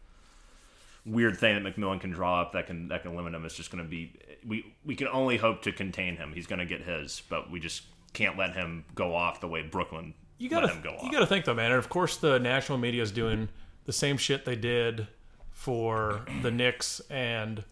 [1.04, 3.44] weird thing that McMillan can draw up that can that can limit him.
[3.44, 6.32] It's just going to be we we can only hope to contain him.
[6.32, 7.82] He's going to get his, but we just
[8.14, 11.02] can't let him go off the way Brooklyn You gotta, him go off.
[11.02, 11.72] you gotta think though, man.
[11.72, 13.50] And of course, the national media is doing
[13.84, 15.08] the same shit they did
[15.56, 17.64] for the Knicks and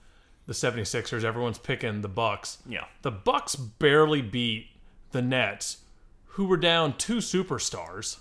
[0.46, 1.22] the 76ers.
[1.22, 2.58] Everyone's picking the Bucks.
[2.66, 2.86] Yeah.
[3.02, 4.68] The Bucks barely beat
[5.12, 5.78] the Nets,
[6.24, 8.18] who were down two superstars,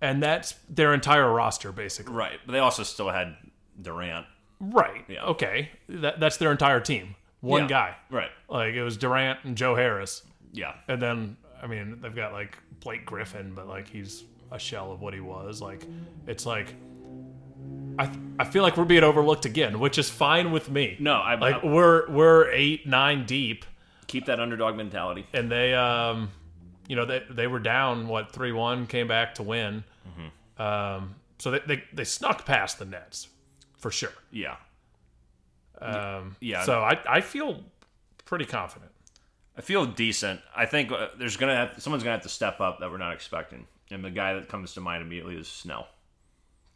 [0.00, 2.14] and that's their entire roster basically.
[2.14, 2.38] Right.
[2.46, 3.34] But they also still had
[3.82, 4.26] Durant.
[4.60, 5.04] Right.
[5.08, 5.24] Yeah.
[5.24, 5.70] Okay.
[5.88, 7.16] That that's their entire team.
[7.40, 7.68] One Yeah.
[7.68, 7.96] guy.
[8.10, 8.30] Right.
[8.48, 10.22] Like it was Durant and Joe Harris.
[10.52, 10.74] Yeah.
[10.88, 14.22] And then I mean, they've got like Blake Griffin, but like he's
[14.52, 15.60] a shell of what he was.
[15.60, 15.84] Like
[16.28, 16.74] it's like
[17.98, 20.96] I I feel like we're being overlooked again, which is fine with me.
[21.00, 23.64] No, I, Like I we're we're 8 9 deep
[24.06, 25.26] keep that underdog mentality.
[25.32, 26.30] and they um
[26.88, 29.84] you know they they were down what 3-1 came back to win.
[30.08, 30.62] Mm-hmm.
[30.62, 33.28] Um so they, they they snuck past the Nets
[33.78, 34.12] for sure.
[34.30, 34.56] Yeah.
[35.80, 36.64] Um Yeah.
[36.64, 37.64] So I I feel
[38.24, 38.92] pretty confident.
[39.56, 40.40] I feel decent.
[40.54, 43.14] I think uh, there's gonna have someone's gonna have to step up that we're not
[43.14, 45.88] expecting, and the guy that comes to mind immediately is Snell.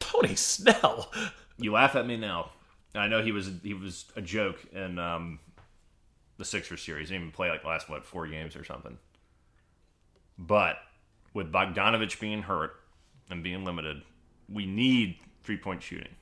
[0.00, 1.12] Tony Snell.
[1.58, 2.50] You laugh at me now.
[2.94, 5.38] I know he was he was a joke in um,
[6.38, 7.08] the Sixers series.
[7.08, 8.98] He didn't even play like last what four games or something.
[10.36, 10.76] But
[11.34, 12.72] with Bogdanovic being hurt
[13.28, 14.02] and being limited,
[14.48, 16.14] we need three point shooting.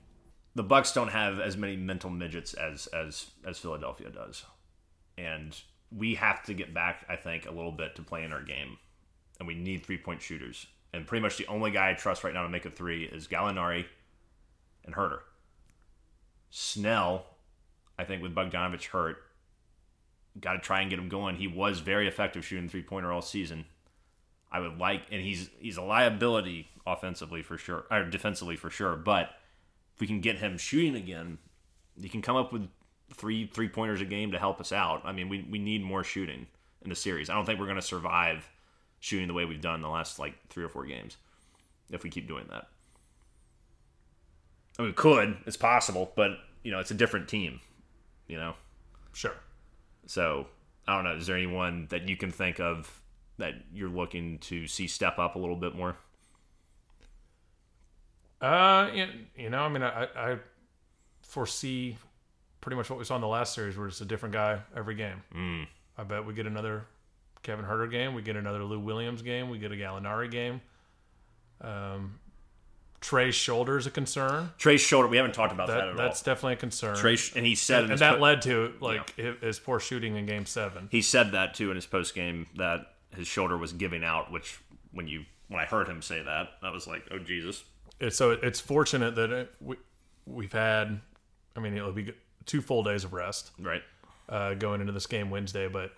[0.55, 4.45] The Bucks don't have as many mental midgets as as as Philadelphia does,
[5.17, 5.57] and
[5.97, 7.07] we have to get back.
[7.09, 8.77] I think a little bit to play in our game,
[9.39, 10.67] and we need three point shooters.
[10.93, 13.29] And pretty much the only guy I trust right now to make a three is
[13.29, 13.87] Gallinari
[14.85, 15.21] and Huerter.
[16.51, 17.27] Snell,
[17.99, 19.19] I think with Bogdanovic hurt,
[20.41, 21.37] got to try and get him going.
[21.37, 23.67] He was very effective shooting three pointer all season.
[24.51, 28.97] I would like, and he's he's a liability offensively for sure, or defensively for sure.
[28.97, 29.31] But
[29.95, 31.39] if we can get him shooting again,
[32.01, 32.69] he can come up with
[33.13, 35.03] three three pointers a game to help us out.
[35.05, 36.47] I mean, we we need more shooting
[36.81, 37.29] in the series.
[37.29, 38.49] I don't think we're going to survive
[39.01, 41.17] shooting the way we've done the last like three or four games
[41.91, 42.67] if we keep doing that.
[44.79, 45.37] I mean, we could.
[45.47, 46.33] It's possible, but
[46.63, 47.61] you know, it's a different team.
[48.27, 48.55] You know,
[49.13, 49.35] Sure.
[50.07, 50.47] so
[50.87, 51.17] I don't know.
[51.17, 53.01] Is there anyone that you can think of
[53.39, 55.97] that you're looking to see step up a little bit more?
[58.41, 58.91] Uh,
[59.37, 60.37] you, know, I mean, I, I
[61.23, 61.97] foresee
[62.61, 64.95] pretty much what we saw in the last series, where it's a different guy every
[64.95, 65.23] game.
[65.35, 65.67] Mm.
[65.97, 66.85] I bet we get another
[67.49, 70.61] Kevin Huerter game, we get another Lou Williams game, we get a Gallinari game.
[71.63, 72.19] Um,
[73.01, 74.51] Trey's shoulder is a concern.
[74.59, 75.09] Trey's shoulder.
[75.09, 76.35] We haven't talked about that, That, at that's all.
[76.35, 76.97] definitely a concern.
[76.97, 79.81] Trey, and he said in and his that po- led to like his, his poor
[79.81, 80.89] shooting in Game Seven.
[80.91, 82.81] he said that too in his post game that
[83.17, 84.31] his shoulder was giving out.
[84.31, 84.59] Which
[84.93, 87.65] when you when I heard him say that, I was like, oh Jesus.
[88.01, 89.77] It's, so it's fortunate that it, we
[90.27, 91.01] we've had.
[91.57, 92.13] I mean, it'll be
[92.47, 93.53] two full days of rest.
[93.59, 93.83] Right.
[94.29, 95.67] uh, going into this game Wednesday.
[95.69, 95.93] But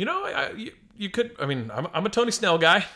[0.00, 1.36] you know, I, you, you could.
[1.38, 2.86] I mean, I'm, I'm a Tony Snell guy.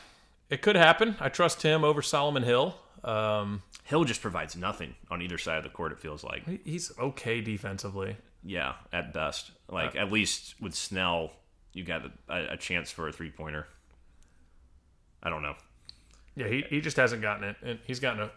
[0.48, 1.16] It could happen.
[1.20, 2.76] I trust him over Solomon Hill.
[3.05, 5.92] Um, Hill just provides nothing on either side of the court.
[5.92, 6.64] It feels like.
[6.64, 8.16] he's okay defensively.
[8.42, 9.50] Yeah, at best.
[9.68, 11.32] Like at least with Snell,
[11.74, 13.66] you got a, a chance for a three pointer.
[15.22, 15.57] I don't know.
[16.36, 18.30] Yeah, he, he just hasn't gotten it, and he's gotten a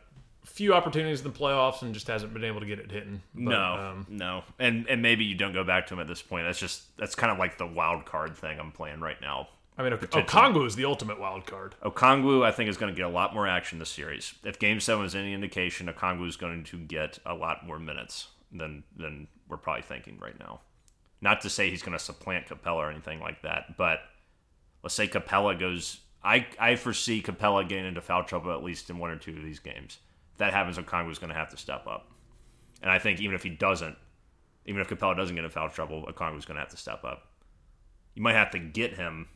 [0.47, 3.21] few opportunities in the playoffs and just hasn't been able to get it hitting.
[3.35, 6.21] But, no, um, no, and and maybe you don't go back to him at this
[6.21, 6.45] point.
[6.45, 9.49] That's just that's kind of like the wild card thing I'm playing right now.
[9.77, 11.75] I mean, Okongwu is the ultimate wild card.
[11.83, 14.33] Okongwu, I think, is going to get a lot more action this series.
[14.43, 18.29] If Game Seven is any indication, Okongwu is going to get a lot more minutes
[18.51, 20.61] than than we're probably thinking right now.
[21.21, 23.99] Not to say he's going to supplant Capela or anything like that, but
[24.81, 25.99] let's say Capela goes.
[26.23, 29.43] I I foresee Capela getting into foul trouble at least in one or two of
[29.43, 29.99] these games.
[30.37, 32.11] That happens, Okongwu is going to have to step up,
[32.81, 33.97] and I think even if he doesn't,
[34.65, 37.03] even if Capela doesn't get in foul trouble, Okongwu is going to have to step
[37.03, 37.27] up.
[38.13, 39.27] You might have to get him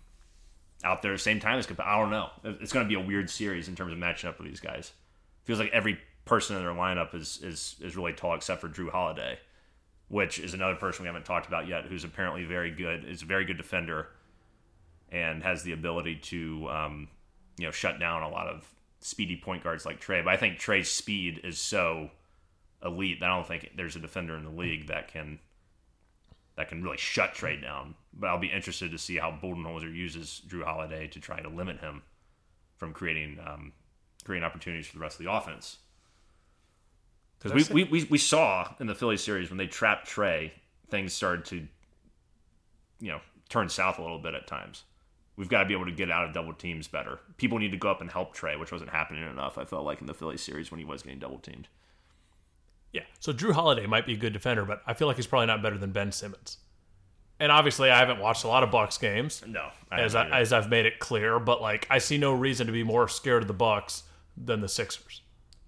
[0.83, 1.85] out there at the same time as Capela.
[1.85, 2.29] I don't know.
[2.43, 4.91] It's going to be a weird series in terms of matching up with these guys.
[5.45, 8.89] Feels like every person in their lineup is is is really tall except for Jrue
[8.89, 9.39] Holiday,
[10.07, 13.05] which is another person we haven't talked about yet, who's apparently very good.
[13.05, 14.07] Is a very good defender,
[15.09, 17.07] and has the ability to um,
[17.57, 18.67] you know shut down a lot of
[19.01, 20.21] speedy point guards like Trey.
[20.21, 22.09] But I think Trey's speed is so
[22.83, 25.39] elite that I don't think there's a defender in the league that can
[26.55, 27.95] that can really shut Trey down.
[28.13, 31.79] But I'll be interested to see how Budenholzer uses Jrue Holiday to try to limit
[31.79, 32.01] him
[32.77, 33.73] from creating um,
[34.23, 35.77] creating opportunities for the rest of the offense.
[37.39, 40.53] Because we, we, we, we saw in the Philly series when they trapped Trey,
[40.89, 41.67] things started to,
[42.99, 44.83] you know, turn south a little bit at times.
[45.41, 47.17] We've got to be able to get out of double teams better.
[47.37, 49.57] People need to go up and help Trey, which wasn't happening enough.
[49.57, 51.67] I felt like in the Philly series when he was getting double teamed.
[52.93, 53.01] Yeah.
[53.19, 55.63] So Jrue Holiday might be a good defender, but I feel like he's probably not
[55.63, 56.59] better than Ben Simmons.
[57.39, 60.33] And obviously, I haven't watched a lot of Bucks games, No, I as I, either.
[60.35, 61.39] as I've made it clear.
[61.39, 64.03] But like, I see no reason to be more scared of the Bucks
[64.37, 65.21] than the Sixers.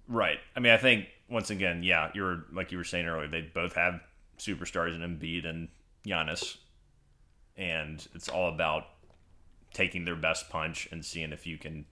[0.06, 0.38] Right.
[0.54, 3.26] I mean, I think once again, yeah, you're like you were saying earlier.
[3.26, 3.98] They both have
[4.38, 5.66] superstars in Embiid and
[6.06, 6.58] Giannis,
[7.56, 8.84] and it's all about
[9.74, 11.84] taking their best punch and seeing if you can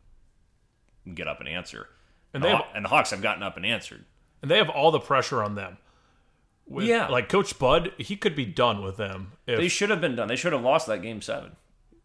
[1.15, 1.89] get up and answer.
[2.33, 4.05] And the, they have, and the Hawks have gotten up and answered.
[4.41, 5.77] and they have all the pressure on them.
[6.67, 7.09] With, Yeah.
[7.09, 9.33] like Coach Bud, he could be done with them.
[9.47, 10.29] If, They should have been done.
[10.29, 11.57] They should have lost that game seven.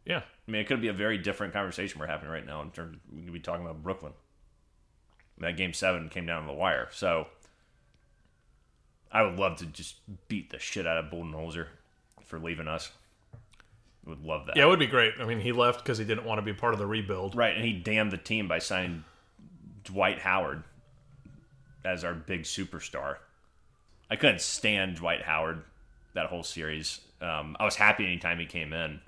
[0.06, 2.72] yeah, I mean, it could be a very different conversation we're having right now in
[2.72, 2.96] terms.
[2.98, 4.14] Of, we could be talking about Brooklyn.
[5.38, 7.28] That game seven came down to the wire, so
[9.12, 9.98] I would love to just
[10.28, 11.68] beat the shit out of Budenholzer
[12.26, 12.92] for leaving us.
[14.08, 14.56] Would love that.
[14.56, 15.14] yeah, it would be great.
[15.20, 17.36] I mean, he left because he didn't want to be part of the rebuild.
[17.36, 19.04] Right, and he damned the team by signing
[19.84, 20.64] Dwight Howard
[21.84, 23.18] as our big superstar.
[24.10, 25.64] I couldn't stand Dwight Howard
[26.14, 27.02] that whole series.
[27.22, 29.02] Um, I was happy anytime he came in,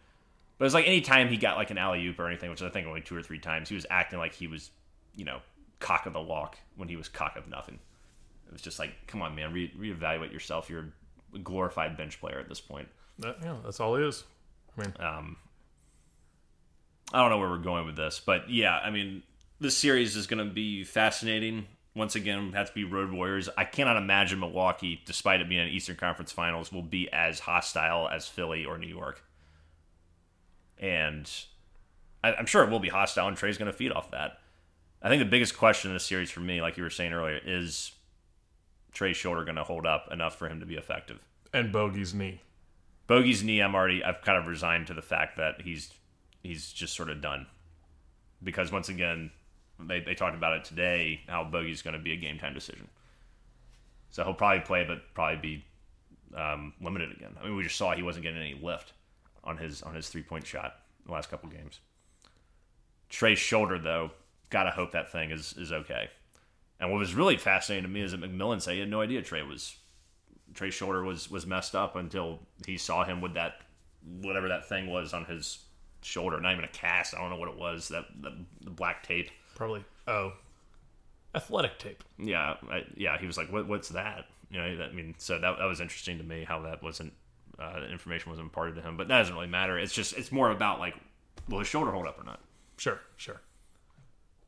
[0.57, 2.69] but it was like anytime he got like an alley oop or anything, which I
[2.69, 4.69] think only two or three times, he was acting like he was,
[5.15, 5.39] you know,
[5.79, 7.79] cock of the walk when he was cock of nothing.
[8.47, 10.69] It was just like, come on, man, re- reevaluate yourself.
[10.69, 10.89] You're
[11.33, 12.89] a glorified bench player at this point.
[13.19, 14.25] That- yeah, that's all he is.
[14.77, 15.37] I Um,
[17.13, 19.23] I don't know where we're going with this, but yeah, I mean,
[19.59, 21.67] this series is going to be fascinating.
[21.95, 23.49] Once again, have to be road warriors.
[23.57, 28.07] I cannot imagine Milwaukee, despite it being an Eastern Conference Finals, will be as hostile
[28.07, 29.23] as Philly or New York.
[30.77, 31.29] And
[32.23, 34.37] I, I'm sure it will be hostile, and Trey's going to feed off that.
[35.01, 37.39] I think the biggest question in this series for me, like you were saying earlier,
[37.43, 37.91] is
[38.93, 41.19] Trey's shoulder going to hold up enough for him to be effective?
[41.53, 42.41] and Bogey's knee.
[43.09, 45.91] Bogey's knee, I'm already I've kind of resigned to the fact that he's
[46.43, 47.47] he's just sort of done.
[48.41, 49.31] Because once again,
[49.79, 52.87] they, they talked about it today, how Bogey's going to be a game time decision.
[54.11, 55.65] So he'll probably play, but probably be
[56.39, 57.35] um, limited again.
[57.41, 58.93] I mean, we just saw he wasn't getting any lift
[59.43, 60.75] on his on his three point shot
[61.07, 61.79] the last couple games.
[63.09, 64.11] Trey's shoulder, though,
[64.51, 66.11] gotta hope that thing is is okay.
[66.79, 69.23] And what was really fascinating to me is that McMillan said he had no idea
[69.23, 69.75] Trey was
[70.59, 73.61] Trey's shoulder was was messed up until he saw him with that
[74.21, 75.59] whatever that thing was on his
[76.01, 76.37] shoulder.
[76.41, 77.15] Not even a cast.
[77.15, 77.87] I don't know what it was.
[77.87, 79.31] That, that the black tape.
[79.55, 79.85] Probably.
[80.05, 80.33] Oh,
[81.33, 82.03] athletic tape.
[82.17, 83.17] Yeah, I, yeah.
[83.17, 83.69] He was like, "What?
[83.69, 84.83] What's that?" You know.
[84.83, 87.13] I mean, so that that was interesting to me how that wasn't
[87.57, 88.97] uh, information wasn't imparted to him.
[88.97, 89.79] But that doesn't really matter.
[89.79, 90.95] It's just it's more about like,
[91.47, 92.41] will his shoulder hold up or not?
[92.75, 93.39] Sure, sure.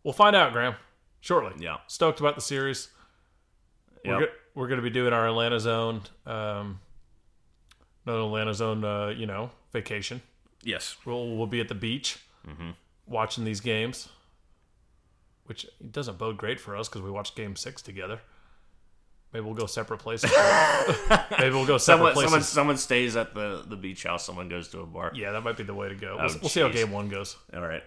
[0.04, 0.76] We'll find out, Graham,
[1.22, 1.54] shortly.
[1.64, 1.78] Yeah.
[1.88, 2.90] Stoked about the series.
[4.04, 6.80] We're, go- we're going to be doing our Atlanta zone, um,
[8.06, 10.22] no Atlanta zone, uh, you know, vacation.
[10.64, 10.96] Yes.
[11.06, 12.72] We'll we'll be at the beach Mm-hmm.
[13.06, 14.10] watching these games,
[15.46, 18.20] which doesn't bode great for us because we watched Game Six together.
[19.32, 20.32] Maybe we'll go separate places.
[21.40, 22.30] Maybe we'll go separate Someone, places.
[22.32, 24.26] someone someone stays at the the beach house.
[24.26, 25.12] Someone goes to a bar.
[25.16, 26.18] Yeah, that might be the way to go.
[26.20, 26.70] We'll, Oh, we'll see how.
[26.70, 27.38] Game One goes.
[27.54, 27.84] All right.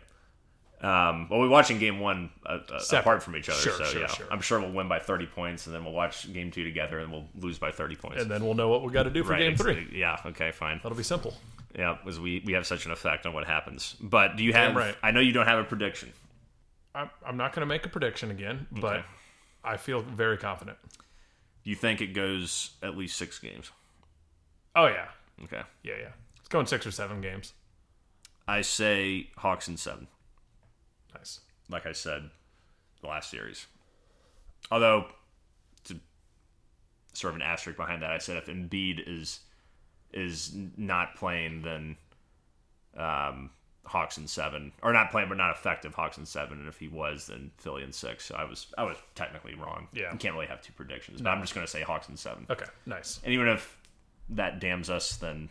[0.85, 4.01] Um, well, we're watching game one uh, uh, apart from each other, Sure, so sure,
[4.03, 4.27] yeah, sure.
[4.31, 7.11] I'm sure we'll win by 30 points, and then we'll watch game two together, and
[7.11, 8.21] we'll lose by 30 points.
[8.23, 9.89] And then we'll know what we got to do for right, Game Three.
[9.93, 10.19] Yeah.
[10.27, 10.51] Okay.
[10.51, 10.81] Fine.
[10.83, 11.35] That'll be simple.
[11.75, 13.97] Yeah, because we we have such an effect on what happens.
[14.01, 14.69] But do you have?
[14.73, 14.97] Damn right.
[15.03, 16.13] I know you don't have a prediction.
[16.95, 19.05] I'm, I'm not going to make a prediction again, but Okay.
[19.65, 20.77] I feel very confident.
[21.65, 23.71] Do you think it goes at least six games?
[24.77, 25.07] Oh yeah,
[25.45, 25.63] Okay.
[25.83, 26.09] yeah, yeah.
[26.39, 27.55] It's going six or seven games.
[28.47, 30.07] I say Hawks in seven.
[31.69, 32.31] Like I said,
[33.01, 33.67] the last series.
[34.71, 35.07] Although,
[35.85, 35.97] to
[37.13, 39.41] sort of an asterisk behind that, I said if Embiid is
[40.13, 41.97] is not playing, then
[42.97, 43.51] um,
[43.85, 46.89] Hawks in seven, or not playing but not effective Hawks in seven, and if he
[46.89, 48.27] was, then Philly in six.
[48.27, 49.89] So I was I was technically wrong.
[49.93, 50.13] Yeah.
[50.13, 52.47] you can't really have two predictions, but I'm just going to say Hawks in seven.
[52.49, 53.21] Okay, nice.
[53.25, 53.77] And even if
[54.31, 55.51] that damns us, then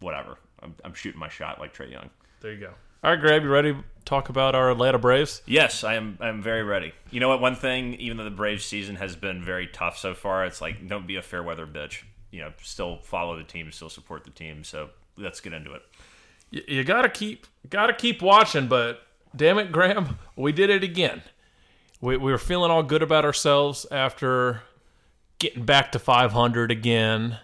[0.00, 0.38] whatever.
[0.62, 2.10] I'm, I'm shooting my shot like Trey Young.
[2.40, 2.72] There you go.
[3.02, 5.40] All right, Grab, you ready to talk about our Atlanta Braves?
[5.46, 6.18] Yes, I am.
[6.20, 6.92] I'm very ready.
[7.10, 7.40] You know what?
[7.40, 10.86] One thing, even though the Braves season has been very tough so far, it's like
[10.86, 12.02] don't be a fair weather bitch.
[12.30, 14.64] You know, still follow the team, still support the team.
[14.64, 15.82] So let's get into it.
[16.50, 19.00] You, you gotta keep gotta keep watching, but
[19.34, 21.22] damn it, Graham, we did it again.
[22.02, 24.60] We, we were feeling all good about ourselves after
[25.38, 27.38] getting back to 500 again.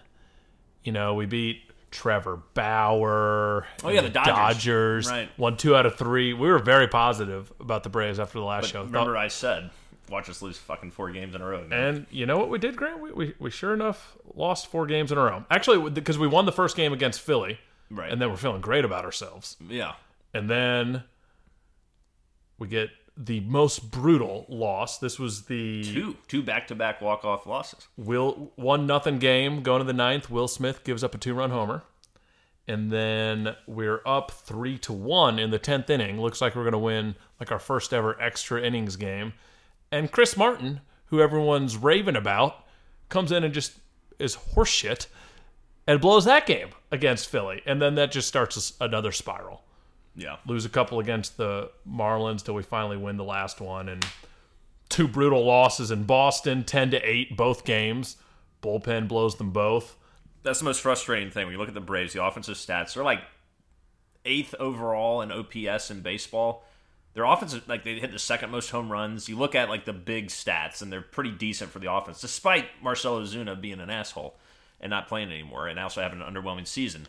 [0.83, 1.66] You know, we beat
[1.97, 3.65] Trevor Bauer.
[3.83, 4.35] Oh, yeah, the Dodgers.
[4.35, 5.07] Dodgers.
[5.09, 5.29] Right.
[5.37, 6.31] Won two out of three.
[6.33, 8.83] We were very positive about the Braves after the last But show.
[8.83, 9.71] Thought- remember, I said,
[10.09, 11.65] watch us lose fucking four games in a row.
[11.67, 11.83] man.
[11.95, 12.99] And you know what we did, Grant?
[13.01, 15.43] We, we, we sure enough lost four games in a row.
[15.49, 18.11] Actually, because we won the first game against Philly, right?
[18.11, 19.57] and then we're feeling great about ourselves.
[19.67, 19.93] yeah,
[20.35, 21.03] And then
[22.59, 24.99] we get the most brutal loss.
[24.99, 27.87] This was the two two back to back walk off losses.
[27.97, 30.29] Will one nothing game going to the ninth.
[30.29, 31.83] Will Smith gives up a two run homer,
[32.67, 36.21] and then we're up three to one in the tenth inning.
[36.21, 39.33] Looks like we're going to win like our first ever extra innings game,
[39.91, 42.65] And Chris Martin, who everyone's raving about,
[43.09, 43.73] comes in and just
[44.19, 45.07] is horseshit
[45.85, 47.61] and blows that game against Philly.
[47.65, 49.63] And then that just starts another spiral.
[50.17, 50.37] Yeah.
[50.45, 53.87] Lose a couple against the Marlins till we finally win the last one.
[53.87, 54.05] And
[54.89, 58.17] two brutal losses in Boston, 10 to 8, both games.
[58.61, 59.95] Bullpen blows them both.
[60.43, 61.45] That's the most frustrating thing.
[61.45, 63.21] When you look at the Braves, the offensive stats, they're like
[64.25, 66.65] eighth overall in OPS in baseball.
[67.13, 69.29] Their offense, like they hit the second most home runs.
[69.29, 72.65] You look at like the big stats, and they're pretty decent for the offense, despite
[72.81, 74.35] Marcell Ozuna being an asshole
[74.79, 77.07] and not playing anymore, and also having an underwhelming season.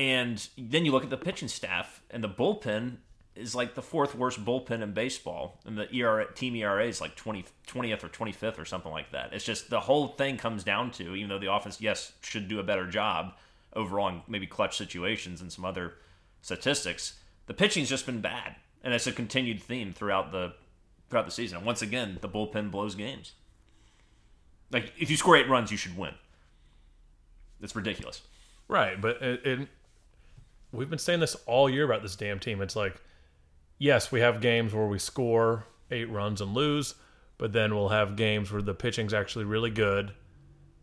[0.00, 2.96] And then you look at the pitching staff, and the bullpen
[3.36, 7.16] is like the fourth worst bullpen in baseball, and the ERA, team ERA is like
[7.16, 9.34] 20, 20th or 25th or something like that.
[9.34, 12.58] It's just the whole thing comes down to, even though the offense, yes, should do
[12.58, 13.34] a better job
[13.74, 15.96] overall in maybe clutch situations and some other
[16.40, 20.54] statistics, the pitching's just been bad, and it's a continued theme throughout the
[21.10, 21.58] throughout the season.
[21.58, 23.32] And once again, the bullpen blows games.
[24.70, 26.14] Like if you score eight runs, you should win.
[27.60, 28.22] It's ridiculous.
[28.66, 29.68] Right, but it, it,
[30.72, 32.60] we've been saying this all year about this damn team.
[32.60, 33.00] It's like,
[33.78, 36.94] yes, we have games where we score eight runs and lose,
[37.38, 40.12] but then we'll have games where the pitching's actually really good,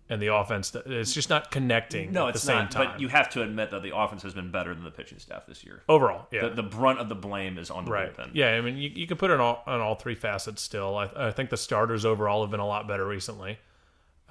[0.09, 2.11] and the offense it's just not connecting.
[2.11, 2.71] No, at it's the same not.
[2.71, 2.91] time.
[2.91, 5.45] But you have to admit that the offense has been better than the pitching staff
[5.45, 5.83] this year.
[5.89, 8.31] overall, yeah, The, the brunt of the blame is on the right, bullpen.
[8.33, 8.51] yeah.
[8.51, 10.61] I mean, you, you can put it on all, on all three facets.
[10.61, 13.59] Still, I, I think the starters overall have been a lot better recently,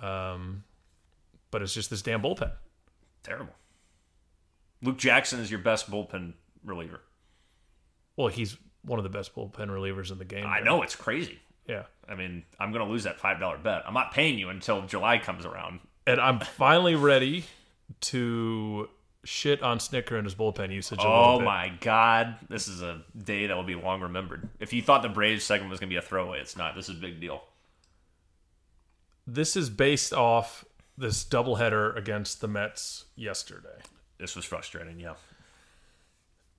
[0.03, 0.65] um,
[1.51, 2.53] but it's just this damn bullpen.
[3.23, 3.55] Terrible.
[4.87, 6.35] Luke Jackson is your best bullpen
[6.65, 7.01] reliever.
[8.17, 10.47] Well, he's one of the best bullpen relievers in the game.
[10.47, 11.39] I know it's crazy.
[11.67, 11.83] Yeah.
[12.09, 13.83] I mean, I'm going to lose that five dollar bet.
[13.87, 15.81] I'm not paying you until July comes around.
[16.07, 17.45] And I'm finally ready
[18.03, 18.89] to
[19.25, 21.01] shit on Snitker and his bullpen usage.
[21.01, 21.45] A Oh bit.
[21.47, 24.49] my god, this is a day that will be long remembered.
[24.61, 26.77] If you thought the Braves segment was going to be a throwaway, it's not.
[26.77, 27.43] This is a big deal.
[29.27, 30.65] This is based off
[30.97, 33.81] this doubleheader against the Mets yesterday.
[34.19, 34.99] This was frustrating.
[35.01, 35.15] Yeah.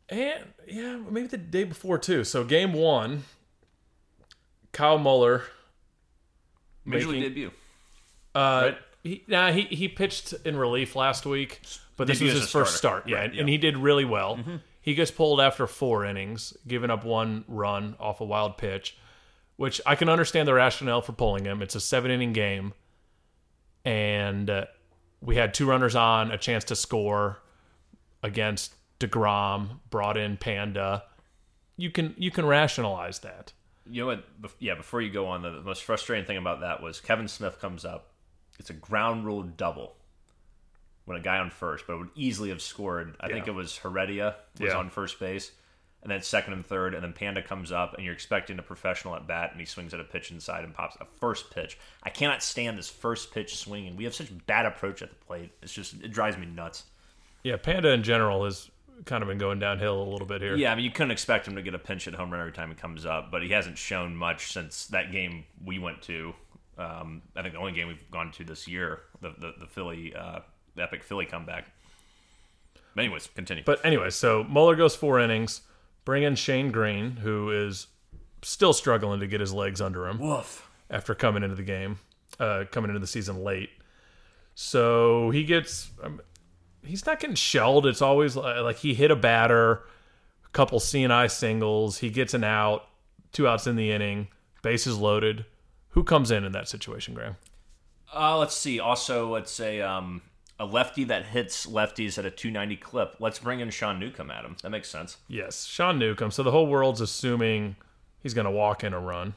[0.09, 2.23] And yeah, maybe the day before too.
[2.23, 3.23] So game one,
[4.71, 5.43] Kyle Muller.
[6.85, 7.51] Major League Making- debut.
[8.35, 8.77] Uh, Right.
[9.03, 11.61] he, nah, he he pitched in relief last week,
[11.97, 13.01] but this Debut was his first starter.
[13.01, 13.09] start.
[13.09, 13.39] Yeah, Right, and, yeah.
[13.41, 14.39] and he did really well.
[14.79, 18.95] He gets pulled after four innings, giving up one run off a wild pitch,
[19.57, 21.61] which I can understand the rationale for pulling him.
[21.61, 22.73] It's a seven inning game,
[23.83, 24.65] and uh,
[25.19, 27.39] we had two runners on, a chance to score
[28.27, 29.79] against deGrom.
[29.89, 31.03] Brought in Panda.
[31.77, 33.53] You can you can rationalize that.
[33.89, 34.25] You know what?
[34.59, 37.85] Yeah, before you go on, the, most frustrating thing about that was Kevan Smith comes
[37.85, 38.11] up.
[38.59, 39.95] It's a ground rule double
[41.05, 43.15] when a guy on first, but would easily have scored.
[43.21, 44.77] I think it was Heredia was Yeah.
[44.77, 45.51] on first base,
[46.01, 49.15] and then second and third, and then Panda comes up, and you're expecting a professional
[49.15, 51.77] at bat, and he swings at a pitch inside and pops a first pitch.
[52.03, 53.95] I cannot stand this first pitch swinging.
[53.95, 55.51] We have such bad approach at the plate.
[55.61, 56.83] It's just it drives me nuts.
[57.43, 58.69] Yeah, Panda in general has
[59.05, 60.55] kind of been going downhill a little bit here.
[60.55, 62.51] Yeah, I mean, you couldn't expect him to get a pinch at home run every
[62.51, 66.33] time he comes up, but he hasn't shown much since that game we went to.
[66.77, 70.13] Um, I think the only game we've gone to this year, the the, the Philly,
[70.15, 70.39] uh,
[70.75, 71.71] the epic Philly comeback.
[72.95, 73.63] But anyways, continue.
[73.63, 75.61] But anyway, so Muller goes four innings.
[76.05, 77.87] Bring in Shane Greene, who is
[78.41, 80.67] still struggling to get his legs under him woof.
[80.89, 81.99] after coming into the game,
[82.39, 83.69] uh, coming into the season late.
[84.55, 86.21] So he gets, um,
[86.83, 87.85] he's not getting shelled.
[87.85, 89.83] It's always li- like he hit a batter,
[90.45, 91.99] a couple seeing-eye singles.
[91.99, 92.87] He gets an out,
[93.31, 94.27] two outs in the inning,
[94.61, 95.45] bases loaded.
[95.89, 97.37] Who comes in in that situation, Graham?
[98.13, 98.79] Uh, let's see.
[98.79, 100.21] Also, let's say um,
[100.59, 103.15] a lefty that hits lefties at a 290 clip.
[103.19, 104.55] Let's bring in Sean Newcomb at him.
[104.63, 105.17] That makes sense.
[105.27, 106.31] Yes, Sean Newcomb.
[106.31, 107.75] So the whole world's assuming
[108.21, 109.35] he's going to walk in a run.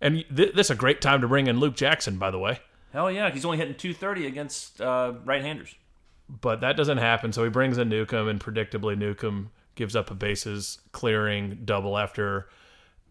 [0.00, 2.60] And th- this is a great time to bring in Luke Jackson, by the way.
[2.92, 5.74] Hell yeah, he's only hitting 230 against uh, right-handers.
[6.28, 7.32] But that doesn't happen.
[7.32, 12.48] So he brings in Newcomb, and predictably, Newcomb gives up a bases clearing double after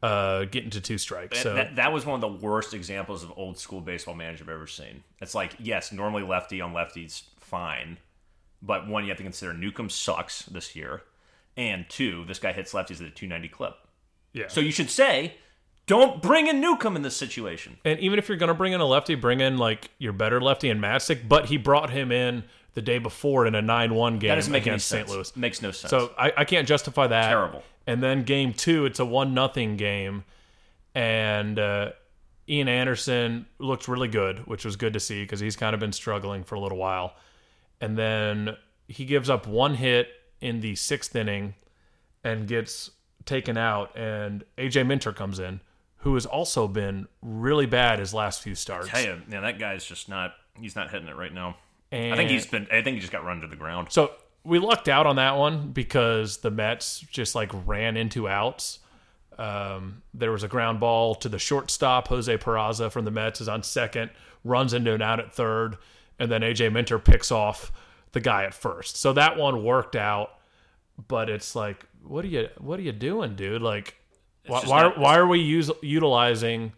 [0.02, 1.40] uh, getting to two strikes.
[1.40, 4.50] So that, that was one of the worst examples of old school baseball manager I've
[4.50, 5.04] ever seen.
[5.20, 7.98] It's like, yes, normally lefty on lefties, fine.
[8.62, 11.04] But one, you have to consider Newcomb sucks this year.
[11.56, 13.76] And two, this guy hits lefties at a 290 clip.
[14.34, 14.48] yeah.
[14.48, 15.36] So you should say,
[15.86, 17.78] don't bring in Newcomb in this situation.
[17.86, 20.42] and even if you're going to bring in a lefty, bring in like your better
[20.42, 21.28] lefty and Matzek.
[21.28, 22.44] But he brought him in
[22.74, 25.08] the day before in a nine-one game That doesn't make any against sense.
[25.08, 25.16] St.
[25.16, 25.36] Louis.
[25.38, 25.90] Makes no sense.
[25.90, 27.30] So I, I can't justify that.
[27.30, 27.64] Terrible.
[27.86, 30.24] And then game two, it's a one nothing game,
[30.96, 31.92] and uh,
[32.48, 35.92] Ian Anderson looked really good, which was good to see because he's kind of been
[35.92, 37.16] struggling for a little while.
[37.82, 38.56] And then
[38.88, 40.08] he gives up one hit
[40.40, 41.56] in the sixth inning
[42.24, 42.92] and gets
[43.26, 45.60] taken out, and AJ Minter comes in,
[45.98, 48.88] who has also been really bad his last few starts.
[48.90, 50.34] Tell you, yeah, that guy's just not.
[50.60, 51.58] He's not hitting it right now.
[51.94, 52.68] And I think he's been.
[52.72, 53.88] I think he just got run to the ground.
[53.92, 54.12] So
[54.44, 58.80] we lucked out on that one because the Mets just like ran into outs.
[59.38, 62.08] Um, there was a ground ball to the shortstop.
[62.08, 64.12] Jose Peraza from the Mets is on second,
[64.44, 65.78] runs into an out at third,
[66.20, 67.72] and then AJ Minter picks off
[68.12, 68.98] the guy at first.
[68.98, 70.32] So that one worked out,
[71.08, 73.62] but it's like, what are you, what are you doing, dude?
[73.62, 73.96] Like,
[74.46, 76.74] why, why, not- why are we use, utilizing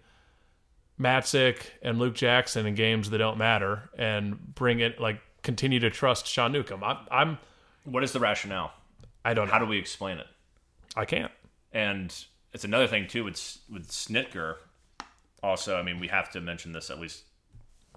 [0.99, 5.89] Matzek and Luke Jackson in games that don't matter and bring it like continue to
[5.89, 6.83] trust Sean Newcomb?
[6.83, 7.37] I'm, I'm
[7.83, 8.71] What is the rationale?
[9.23, 9.65] I don't How know.
[9.65, 10.27] do we explain it?
[10.95, 11.31] I can't.
[11.73, 12.13] And
[12.53, 14.55] it's another thing too with with Snitker.
[15.43, 17.23] Also, I mean, we have to mention this at least,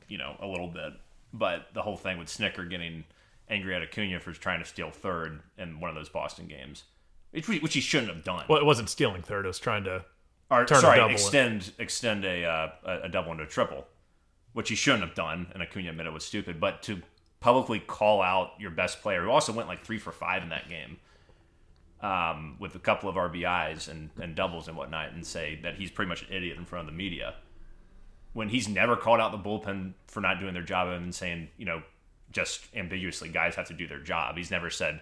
[0.08, 0.92] you know, a little bit.
[1.32, 3.04] But the whole thing with Snitker getting
[3.48, 6.84] angry at Acuna for trying to steal third in one of those Boston games,
[7.30, 8.44] which, we- which he shouldn't have done.
[8.48, 9.44] Well, it wasn't stealing third.
[9.44, 10.04] It was trying to.
[10.50, 13.86] Or turn sorry, extend extend a, uh, a double into a triple,
[14.52, 15.48] which he shouldn't have done.
[15.52, 16.60] And Acuna admitted it was stupid.
[16.60, 17.02] But to
[17.40, 20.68] publicly call out your best player, who also went like three for five in that
[20.68, 20.96] game,
[22.00, 25.90] um, with a couple of RBIs and, and doubles and whatnot, and say that he's
[25.90, 27.34] pretty much an idiot in front of the media,
[28.32, 31.64] when he's never called out the bullpen for not doing their job and saying, you
[31.64, 31.82] know,
[32.30, 34.36] just ambiguously, guys have to do their job.
[34.36, 35.00] He's never said,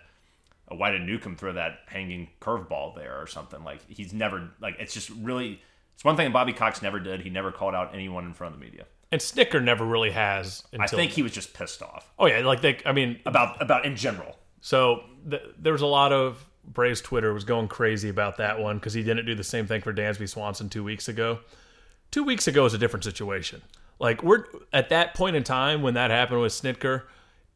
[0.68, 3.62] why did Newcomb throw that hanging curveball there or something?
[3.64, 5.60] Like he's never like it's just really
[5.94, 7.20] it's one thing Bobby Cox never did.
[7.20, 8.86] He never called out anyone in front of the media.
[9.12, 10.64] And Snitker never really has.
[10.72, 12.78] Until, I think he was just pissed off Oh yeah, like they.
[12.84, 14.36] I mean, about about in general.
[14.60, 18.76] so th- there was a lot of Braves Twitter was going crazy about that one
[18.78, 21.38] because he didn't do the same thing for Dansby Swanson two weeks ago.
[22.10, 23.62] Two weeks ago is a different situation.
[23.98, 27.02] Like we're at that point in time when that happened with Snitker,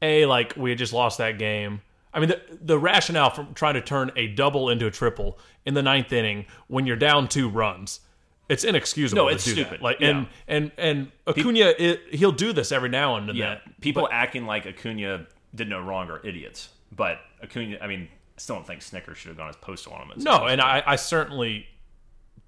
[0.01, 1.83] a like we had just lost that game.
[2.13, 5.75] I mean, the, the rationale from trying to turn a double into a triple in
[5.75, 8.01] the ninth inning when you're down two runs,
[8.49, 9.23] it's inexcusable.
[9.25, 9.61] No, to it's do that.
[9.67, 9.81] stupid.
[9.81, 10.09] Like, Yeah.
[10.09, 13.37] and and and Acuna, it, he'll do this every now and then.
[13.37, 16.71] Yeah, people acting like Acuna did no wrong are idiots.
[16.91, 20.03] But Acuna, I mean, I still don't think Snitker should have gone as postal on
[20.03, 20.09] him.
[20.11, 21.67] It's- No, and I, I certainly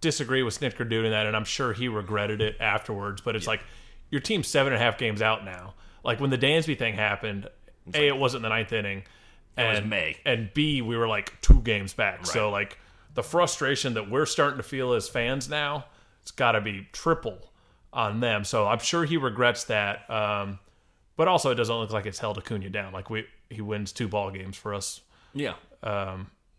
[0.00, 3.20] disagree with Snitker doing that, and I'm sure he regretted it afterwards.
[3.20, 3.60] But it's like
[4.10, 5.74] your team's seven and a half games out now.
[6.04, 7.48] Like when the Dansby thing happened,
[7.94, 9.04] a it wasn't the ninth inning,
[9.56, 10.16] and was May.
[10.24, 12.26] and b we were like two games back.
[12.26, 12.78] So like
[13.14, 15.86] the frustration that we're starting to feel as fans now,
[16.22, 17.52] it's got to be triple
[17.92, 18.44] on them.
[18.44, 20.08] So I'm sure he regrets that.
[20.10, 20.58] Um,
[21.16, 22.92] but also, it doesn't look like it's held Acuna down.
[22.92, 25.02] Like we he wins two ball games for us
[25.34, 25.54] yeah.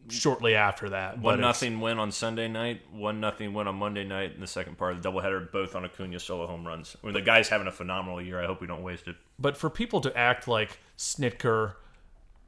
[0.10, 1.18] shortly after that.
[1.20, 4.48] One but nothing win on Sunday night, one nothing win on Monday night in the
[4.48, 6.96] second part of the doubleheader, both on Acuna solo home runs.
[7.02, 9.16] When the guy's having a phenomenal year, I hope we don't waste it.
[9.40, 11.74] But for people to act like Snitker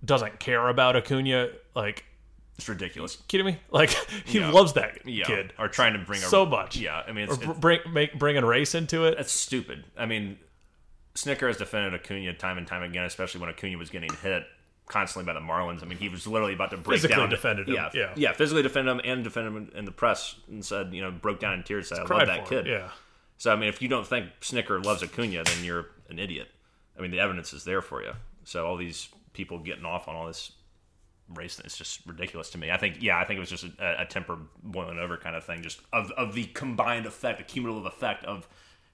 [0.03, 2.05] doesn't care about Acuna, like,
[2.57, 3.17] It's ridiculous.
[3.27, 3.57] kidding me?
[3.71, 3.89] Like,
[4.25, 4.51] he Yeah.
[4.51, 6.75] loves that Yeah, kid or trying to bring a, so much.
[6.77, 9.17] Yeah, I mean, it's, it's, bring make bring a race into it.
[9.17, 9.83] that's stupid.
[9.97, 10.37] I mean,
[11.15, 14.43] Snitker has defended Acuna time and time again, especially when Acuna was getting hit
[14.87, 15.81] constantly by the Marlins.
[15.81, 17.29] I mean, he was literally about to break Physically down.
[17.29, 18.13] defended him, Yeah, yeah.
[18.15, 21.39] yeah, physically defended him and defended him in the press and said, you know, broke
[21.39, 21.87] down in tears.
[21.87, 22.89] Said, "I love that for him, kid." Yeah.
[23.37, 26.49] So I mean, if you don't think Snitker loves Acuna, then you're an idiot.
[26.97, 28.13] I mean, the evidence is there for you.
[28.43, 30.51] So all these people getting off on all this
[31.33, 32.71] race, it's just ridiculous to me.
[32.71, 35.43] I think, yeah, I think it was just a, a temper boiling over kind of
[35.43, 38.47] thing, just of of the combined effect, the cumulative effect of,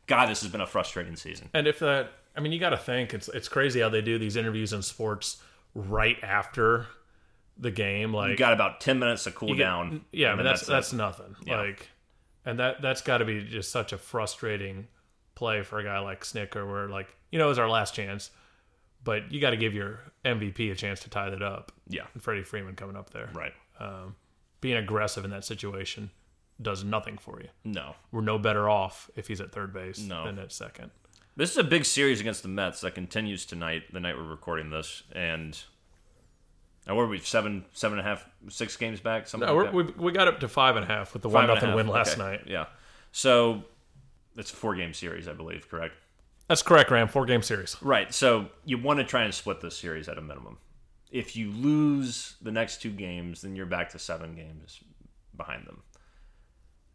[0.08, 1.50] God, this has been a frustrating season.
[1.54, 4.18] And if that, I mean, you got to think it's it's crazy how they do
[4.18, 5.42] these interviews in sports
[5.76, 6.88] right after
[7.58, 8.14] the game.
[8.14, 10.06] Like, You got about ten minutes to cool get- down.
[10.12, 11.36] Yeah, I mean then that's that's nothing.
[11.46, 11.62] Yeah.
[11.62, 11.90] Like,
[12.46, 14.88] and that that's got to be just such a frustrating
[15.36, 18.32] play for a guy like Snitker, where like you know it was our last chance,
[19.04, 21.72] but you got to give your MVP a chance to tie that up.
[21.88, 23.54] yeah, And Freddie Freeman coming up there, right.
[23.80, 24.16] Um,
[24.62, 26.12] being aggressive in that situation
[26.62, 27.48] does nothing for you.
[27.64, 30.26] No, We're no better off if he's at third base No.
[30.26, 30.92] than at second.
[31.36, 34.70] This is a big series against the Mets that continues tonight, the night we're recording
[34.70, 35.58] this, and
[36.86, 39.28] now what are we seven, seven and a half, six games back?
[39.28, 41.48] Something No, like we we got up to five and a half with the Five
[41.48, 41.76] one nothing half.
[41.76, 42.22] win last Okay.
[42.32, 42.42] night.
[42.48, 42.66] Yeah,
[43.12, 43.64] so
[44.36, 45.70] it's a four game series, I believe.
[45.70, 45.96] Correct.
[46.48, 47.08] That's correct, Ram.
[47.08, 47.78] Four game series.
[47.82, 48.14] Right.
[48.14, 50.58] So you want to try and split this series at a minimum.
[51.10, 54.80] If you lose the next two games, then you're back to seven games
[55.36, 55.84] behind them.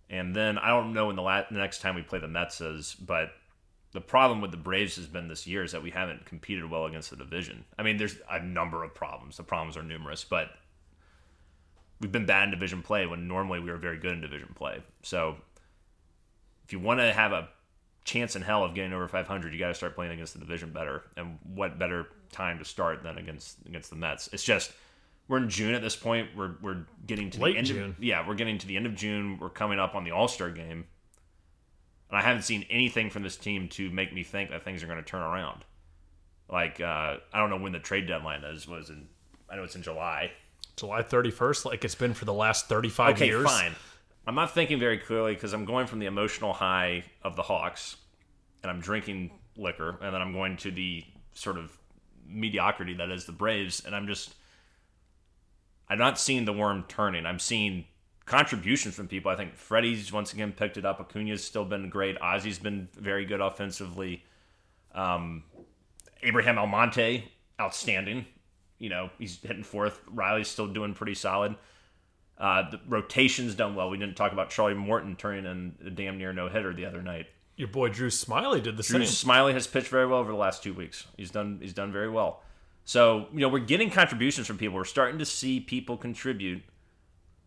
[0.08, 2.60] And then I don't know when the, la- the next time we play the Mets
[2.60, 3.32] is, but
[3.92, 6.86] the problem with the Braves has been this year is that we haven't competed well
[6.86, 7.64] against the division.
[7.78, 9.36] I mean, there's a number of problems.
[9.36, 10.50] The problems are numerous, but
[12.00, 14.82] we've been bad in division play when normally we were very good in division play.
[15.02, 15.36] So
[16.64, 17.48] if you want to have a
[18.06, 20.70] chance in hell of getting over 500, you got to start playing against the division
[20.72, 21.02] better.
[21.16, 24.28] And what better time to start than against against the Mets?
[24.32, 24.72] It's just
[25.28, 26.30] we're in June at this point.
[26.36, 27.66] We're we're getting to Late the end.
[27.66, 27.90] June.
[27.90, 29.38] Of, yeah, we're getting to the end of June.
[29.40, 30.86] We're coming up on the All Star game.
[32.08, 34.86] and I haven't seen anything from this team to make me think that things are
[34.86, 35.64] going to turn around.
[36.48, 38.68] Like uh, I don't know when the trade deadline is.
[38.68, 39.08] Was in
[39.50, 40.30] I know it's in July.
[40.76, 43.44] July 31st, like it's been for the last 35 Okay, years.
[43.46, 43.72] fine.
[44.26, 47.96] I'm not thinking very clearly because I'm going from the emotional high of the Hawks,
[48.62, 51.76] and I'm drinking liquor, and then I'm going to the sort of
[52.26, 54.34] mediocrity that is the Braves, and I'm just
[55.88, 57.26] I'm not seeing the worm turning.
[57.26, 57.84] I'm seeing
[58.24, 59.30] contributions from people.
[59.30, 60.98] I think Freddie's once again picked it up.
[60.98, 62.18] Acuna's still been great.
[62.18, 64.24] Ozzy's been very good offensively.
[64.94, 65.44] Um,
[66.22, 67.24] Abraham Almonte,
[67.60, 68.26] outstanding.
[68.78, 70.00] You know, he's hitting fourth.
[70.10, 71.54] Riley's still doing pretty solid.
[72.38, 73.88] Uh, the rotation's done well.
[73.88, 77.02] We didn't talk about Charlie Morton turning in a damn near no hitter the other
[77.02, 77.26] night.
[77.56, 79.00] Your boy Drew Smyly did the Drew same.
[79.00, 81.06] Drew Smyly has pitched very well over the last two weeks.
[81.16, 82.42] He's done he's done very well.
[82.84, 84.76] So you know we're getting contributions from people.
[84.76, 86.62] We're starting to see people contribute,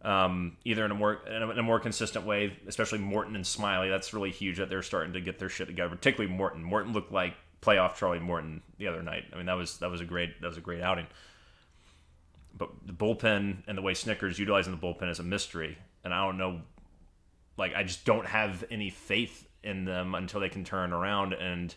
[0.01, 2.57] um, either in a more in a, in a more consistent way.
[2.67, 3.89] Especially Morton and Smyly.
[3.89, 5.95] That's really huge that they're starting to get their shit together.
[5.95, 6.63] Particularly Morton.
[6.63, 9.25] Morton looked like playoff Charlie Morton the other night.
[9.31, 11.05] I mean that was that was a great that was a great outing.
[12.57, 16.25] But the bullpen and the way Snitker's utilizing the bullpen is a mystery, and I
[16.25, 16.61] don't know.
[17.57, 21.33] Like I just don't have any faith in them until they can turn around.
[21.33, 21.73] And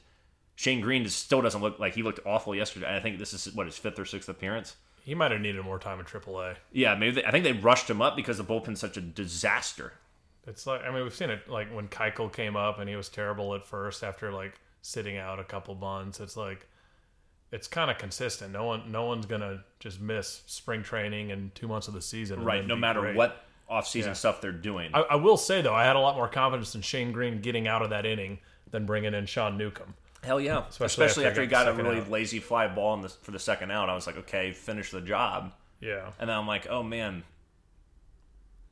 [0.54, 2.94] Shane Greene just still doesn't look like he looked awful yesterday.
[2.94, 4.76] I think this is what his fifth or sixth appearance.
[5.04, 6.56] He might have needed more time in AAA.
[6.72, 9.94] Yeah, maybe they, I think they rushed him up because the bullpen's such a disaster.
[10.46, 13.08] It's like I mean we've seen it like when Keuchel came up and he was
[13.08, 16.20] terrible at first after like sitting out a couple months.
[16.20, 16.68] It's like
[17.52, 18.52] it's kind of consistent.
[18.52, 22.44] No one no one's gonna just miss spring training and two months of the season.
[22.44, 23.14] Right, no matter great.
[23.16, 24.12] what offseason Yeah.
[24.14, 24.90] stuff they're doing.
[24.94, 27.68] I, I will say though, I had a lot more confidence in Shane Greene getting
[27.68, 28.38] out of that inning
[28.70, 29.94] than bringing in Sean Newcomb.
[30.24, 32.08] Hell yeah, Especially especially, after after, he got a really out.
[32.10, 33.88] lazy fly ball in the, for the second out.
[33.88, 35.52] I was like, okay, finish the job.
[35.80, 37.24] Yeah, And then I'm like, oh man,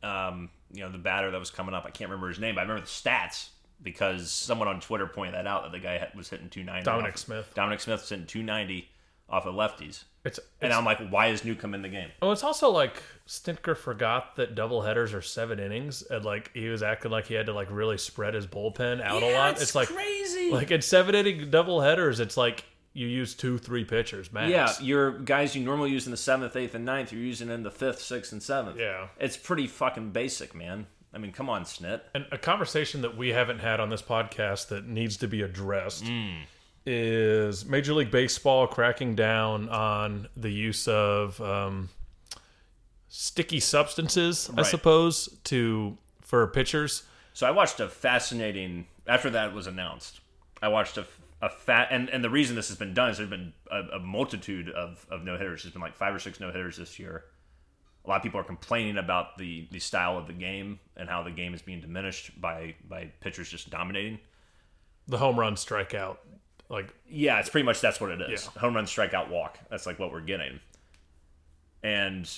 [0.02, 2.60] um, you know, the batter that was coming up, I can't remember his name, but
[2.60, 3.48] I remember the stats
[3.82, 6.84] because someone on Twitter pointed that out that the guy was hitting 290.
[6.84, 7.52] Dominic off- Smith.
[7.54, 8.88] Dominic Smith was hitting 290
[9.28, 10.04] off of lefties.
[10.24, 12.08] it's, And it's I'm like, why is Newcomb in the game?
[12.20, 16.68] Oh, it's also like Stinker forgot that double headers are seven innings, and like he
[16.68, 19.62] was acting like he had to like really spread his bullpen out a lot.
[19.62, 20.50] It's, like crazy.
[20.50, 24.50] like in seven inning double headers, it's like you use two, three pitchers max.
[24.50, 27.62] yeah, your guys you normally use in the seventh, eighth, and ninth, you're using in
[27.62, 28.80] the fifth, sixth, and seventh.
[28.80, 29.06] Yeah.
[29.20, 30.88] It's pretty fucking basic, man.
[31.12, 32.02] I mean, come on, Snit.
[32.14, 36.04] And a conversation that we haven't had on this podcast that needs to be addressed
[36.04, 36.42] Mm.
[36.86, 41.88] is Major League Baseball cracking down on the use of um,
[43.08, 47.02] sticky substances, I suppose, to for pitchers.
[47.32, 48.86] So I watched a fascinating.
[49.06, 50.20] After that was announced,
[50.62, 51.06] I watched a,
[51.42, 53.98] a fat and and the reason this has been done is there's been a, a
[53.98, 55.62] multitude of of no hitters.
[55.64, 57.24] There's been like five or six no hitters this year.
[58.04, 61.22] A lot of people are complaining about the the style of the game and how
[61.22, 64.18] the game is being diminished by by pitchers just dominating.
[65.06, 66.18] The home run strikeout,
[66.68, 68.48] like Yeah, it's pretty much that's what it is.
[68.54, 68.60] Yeah.
[68.60, 69.58] Home run, strikeout, walk.
[69.70, 70.60] That's like what we're getting.
[71.82, 72.30] And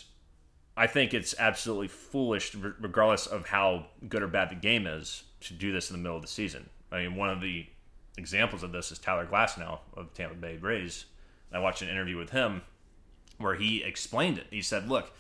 [0.77, 5.53] I think it's absolutely foolish, regardless of how good or bad the game is, to
[5.53, 6.71] do this in the middle of the season.
[6.91, 7.67] I mean, one of the
[8.17, 11.07] examples of this is Tyler Glasnow of Tampa Bay Rays.
[11.53, 12.63] I watched an interview with him
[13.37, 14.47] where he explained it.
[14.51, 15.13] He said, "Look,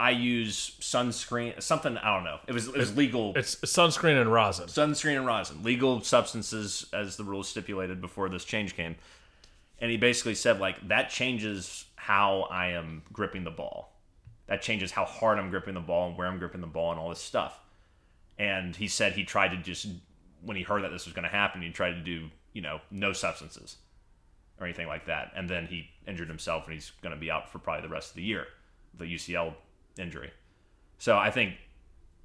[0.00, 2.38] I use sunscreen, something I don't know.
[2.46, 4.66] It was it was legal it's sunscreen and rosin.
[4.66, 8.96] sunscreen and rosin, legal substances as the rules stipulated before this change came.
[9.78, 13.92] And he basically said like that changes how I am gripping the ball.
[14.46, 16.98] That changes how hard I'm gripping the ball and where I'm gripping the ball and
[16.98, 17.60] all this stuff.
[18.38, 19.86] And he said he tried to just
[20.42, 22.80] when he heard that this was going to happen, he tried to do, you know,
[22.90, 23.76] no substances
[24.58, 25.30] or anything like that.
[25.36, 28.08] And then he injured himself and he's going to be out for probably the rest
[28.12, 28.46] of the year,
[28.96, 29.52] the UCL
[29.98, 30.30] injury.
[30.98, 31.54] So I think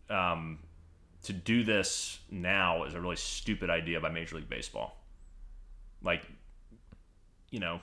[0.10, 0.60] um,
[1.24, 4.98] to do this now is a really stupid idea by Major League Baseball.
[6.04, 6.24] Like,
[7.50, 7.80] you know,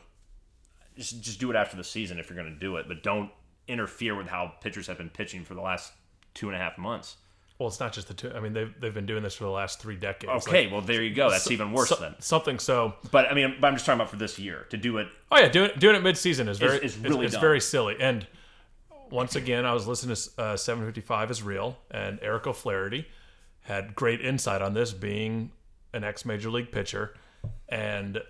[0.96, 3.30] just just do it after the season if you're going to do it, but don't
[3.68, 5.92] interfere with how pitchers have been pitching for the last
[6.34, 7.16] two and a half months.
[7.58, 8.32] Well, it's not just the two.
[8.32, 10.46] I mean, they've they've been doing this for the last three decades.
[10.46, 11.30] Okay, Like, well there you go.
[11.30, 12.14] That's even worse so- then.
[12.18, 12.58] something.
[12.58, 15.08] So, But I mean, but I'm just talking about for this year to do it.
[15.30, 17.96] oh yeah, doing doing it mid season is very is really it's, very silly.
[18.00, 18.26] And
[19.12, 23.06] once again, I was listening to uh, 755 is real, and Eric O'Flaherty
[23.60, 25.52] had great insight on this, being
[25.92, 27.14] an ex major league pitcher,
[27.68, 28.20] and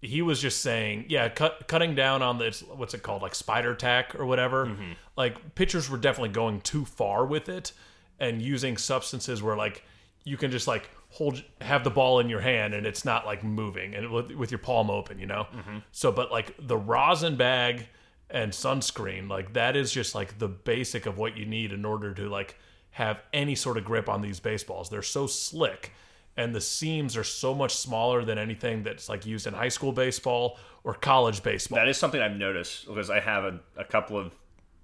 [0.00, 3.74] he was just saying, yeah, cut, cutting down on this, what's it called, like spider
[3.74, 4.66] tack or whatever.
[4.66, 4.92] Mm-hmm.
[5.16, 7.72] Like pitchers were definitely going too far with it
[8.20, 9.84] and using substances where like
[10.22, 13.42] you can just like hold, have the ball in your hand and it's not like
[13.42, 15.48] moving and with, with your palm open, you know.
[15.52, 15.78] Mm-hmm.
[15.90, 17.88] So, but like the rosin bag
[18.30, 22.12] and sunscreen, like that is just like the basic of what you need in order
[22.14, 22.56] to like
[22.90, 24.90] have any sort of grip on these baseballs.
[24.90, 25.92] They're so slick
[26.38, 29.92] and the seams are so much smaller than anything that's like used in high school
[29.92, 31.76] baseball or college baseball.
[31.76, 34.32] That is something I've noticed because I have a, a couple of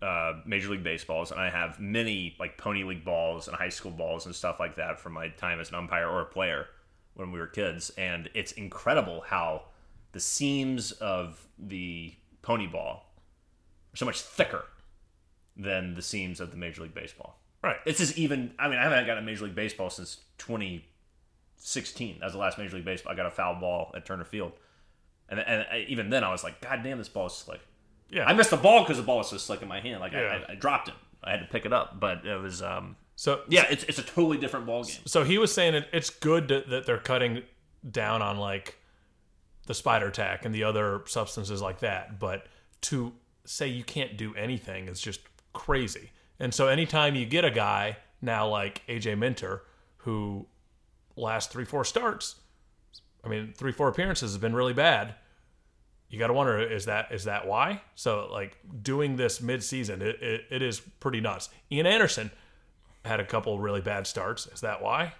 [0.03, 3.93] uh, Major League Baseballs and I have many like Pony League balls and high school
[3.93, 6.67] balls and stuff like that from my time as an umpire or a player
[7.15, 7.91] when we were kids.
[7.97, 9.63] And it's incredible how
[10.11, 13.14] the seams of the Pony ball
[13.95, 14.65] are so much thicker
[15.57, 17.39] than the seams of the Major League Baseball.
[17.63, 17.77] Right.
[17.85, 22.19] This is even, I mean, I haven't gotten a Major League Baseball since 2016.
[22.19, 23.13] That was the last Major League Baseball.
[23.13, 24.53] I got a foul ball at Turner Field.
[25.29, 27.61] And, and I, even then, I was like, God damn, this ball is slick.
[28.11, 28.27] Yeah.
[28.27, 30.01] I missed the ball because the ball was so slick in my hand.
[30.01, 30.43] Like, Yeah.
[30.47, 30.95] I, I, I dropped it.
[31.23, 31.99] I had to pick it up.
[31.99, 34.97] But it was, um, so yeah, it's, it's a totally different ball game.
[35.07, 37.43] So he was saying it, it's good that, that they're cutting
[37.89, 38.77] down on like
[39.67, 42.47] the spider tack and the other substances like that, but
[42.83, 43.13] to
[43.45, 45.21] say you can't do anything is just
[45.53, 46.11] crazy.
[46.39, 49.63] And so anytime you get a guy now like AJ Minter
[49.99, 50.47] who
[51.17, 52.37] last 3 4 starts,
[53.25, 55.15] I mean 3 4 appearances has been really bad.
[56.09, 57.83] You got to wonder is that is that why?
[57.95, 61.51] So like doing this mid-season it, it, it is pretty nuts.
[61.71, 62.31] Ian Anderson
[63.05, 64.47] had a couple really bad starts.
[64.47, 65.13] Is that why?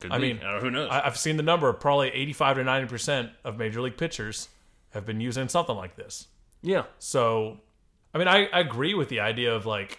[0.00, 0.34] Could I be.
[0.34, 0.88] mean, Uh, who knows?
[0.90, 1.72] I, I've seen the number.
[1.72, 4.48] Probably 85 to 90 percent of major league pitchers
[4.90, 6.26] have been using something like this.
[6.62, 6.84] Yeah.
[6.98, 7.58] So,
[8.14, 9.98] I mean, I, I agree with the idea of like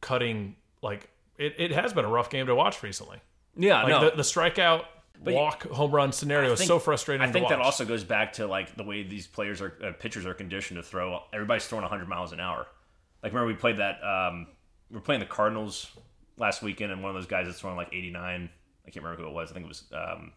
[0.00, 0.56] cutting.
[0.82, 3.18] Like it, it has been a rough game to watch recently.
[3.56, 4.10] Yeah, Like no.
[4.10, 4.84] the, the strikeout,
[5.24, 7.26] walk, home run scenario is so frustrating.
[7.26, 10.26] I think that also goes back to like the way these players are uh, pitchers
[10.26, 11.22] are conditioned to throw.
[11.32, 12.66] Everybody's throwing 100 miles an hour.
[13.22, 14.48] Like remember we played that um,
[14.90, 15.90] we were playing the Cardinals
[16.36, 18.50] last weekend, and one of those guys that's throwing like 89.
[18.86, 19.50] I can't remember who it was.
[19.50, 20.32] I think it was um,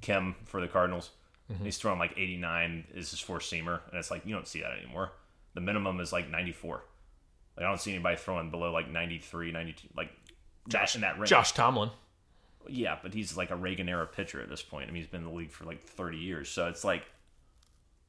[0.00, 1.10] Kim for the Cardinals.
[1.50, 1.64] Mm-hmm.
[1.64, 4.72] He's throwing like 89 is his four seamer, and it's like you don't see that
[4.78, 5.12] anymore.
[5.54, 6.82] The minimum is like 94.
[7.56, 10.10] Like I don't see anybody throwing below like 93, 92, like
[10.68, 11.28] Josh in that range.
[11.28, 11.90] Josh Tomlin.
[12.68, 14.88] Yeah, but he's like a Reagan era pitcher at this point.
[14.88, 16.48] I mean, he's been in the league for like 30 years.
[16.48, 17.02] So it's like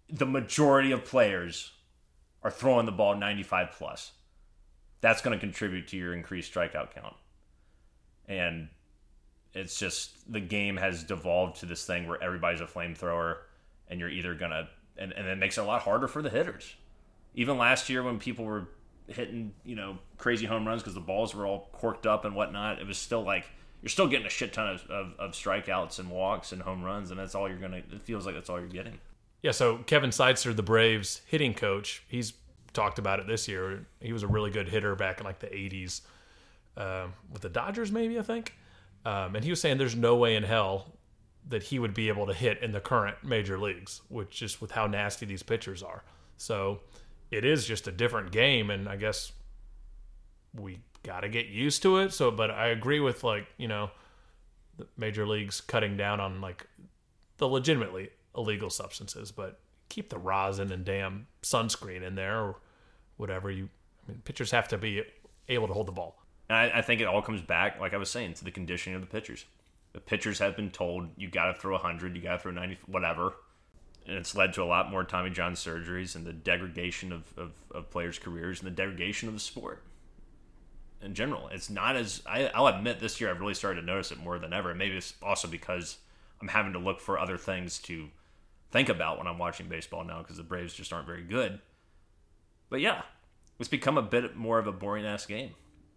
[0.10, 1.72] the majority of players
[2.44, 4.12] are throwing the ball 95 plus.
[5.02, 7.16] That's going to contribute to your increased strikeout count.
[8.28, 8.70] And
[9.54, 13.38] it's just the game has devolved to this thing where everybody's a flamethrower
[13.88, 16.74] and you're either to, and, and it makes it a lot harder for the hitters.
[17.36, 18.68] Even last year when people were
[19.08, 22.80] hitting, you know, crazy home runs because the balls were all corked up and whatnot,
[22.80, 23.46] it was still like,
[23.82, 27.12] you're still getting a shit ton of, of, of strikeouts and walks and home runs,
[27.12, 27.78] and that's all you're gonna.
[27.78, 28.98] It feels like that's all you're getting.
[29.42, 32.32] Yeah, so Kevin Seitzer, the Braves hitting coach, he's
[32.72, 33.86] talked about it this year.
[34.00, 36.00] He was a really good hitter back in like the 80s
[36.78, 38.54] um, with the Dodgers, maybe, I think.
[39.06, 40.94] Um, and he was saying there's no way in hell
[41.50, 44.72] that he would be able to hit in the current major leagues, which just with
[44.72, 46.04] how nasty these pitchers are.
[46.38, 46.80] So
[47.32, 49.34] it is just a different game, and I guess
[50.54, 52.14] we got to get used to it.
[52.14, 53.92] So, but I agree with like, you know,
[54.78, 56.66] the major leagues cutting down on like
[57.38, 62.56] the legitimately illegal substances, but keep the rosin and damn sunscreen in there or
[63.18, 63.70] whatever you.
[64.08, 65.04] I mean, pitchers have to be
[65.50, 66.23] able to hold the ball.
[66.50, 68.96] And I, I think it all comes back, like I was saying, to the conditioning
[68.96, 69.46] of the pitchers.
[69.94, 72.80] The pitchers have been told you got to throw 100, you got to throw 90,
[72.88, 73.34] whatever.
[74.06, 77.52] And it's led to a lot more Tommy John surgeries and the degradation of, of,
[77.72, 79.84] of players' careers and the degradation of the sport
[81.02, 81.50] in general.
[81.50, 84.40] It's not as, I, I'll admit this year I've really started to notice it more
[84.40, 84.74] than ever.
[84.74, 85.98] Maybe it's also because
[86.42, 88.10] I'm having to look for other things to
[88.72, 91.60] think about when I'm watching baseball now because the Braves just aren't very good.
[92.70, 93.04] But yeah,
[93.60, 95.52] it's become a bit more of a boring ass game.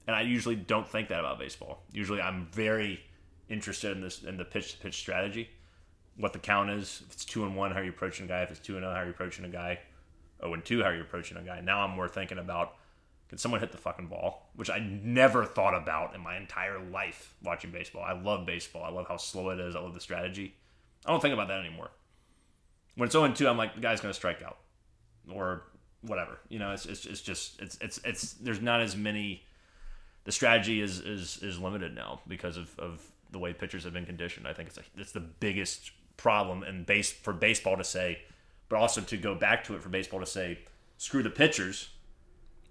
[0.07, 1.82] And I usually don't think that about baseball.
[1.92, 3.00] Usually I'm very
[3.48, 5.50] interested in this in the pitch to pitch strategy.
[6.16, 7.02] What the count is.
[7.07, 8.42] If it's two and one, how are you approaching a guy?
[8.42, 9.80] If it's two and oh, how are you approaching a guy?
[10.40, 11.61] Oh and two, how are you approaching a guy?
[11.61, 12.74] Now I'm more thinking about
[13.28, 14.50] can someone hit the fucking ball?
[14.54, 18.02] Which I never thought about in my entire life watching baseball.
[18.02, 18.84] I love baseball.
[18.84, 19.74] I love how slow it is.
[19.74, 20.54] I love the strategy.
[21.04, 21.90] I don't think about that anymore.
[22.94, 24.59] When it's 0 2, I'm like, the guy's going to strike out.
[25.30, 25.64] Or
[26.02, 26.38] whatever.
[26.48, 29.42] You know, it's, it's, it's just, it's, it's, it's, there's not as many,
[30.26, 33.00] the strategy is, is, is limited now because of, of
[33.30, 34.46] the way pitchers have been conditioned.
[34.46, 38.18] I think it's, a, it's the biggest problem in base for baseball to say,
[38.68, 40.58] but also to go back to it for baseball to say,
[40.98, 41.90] screw the pitchers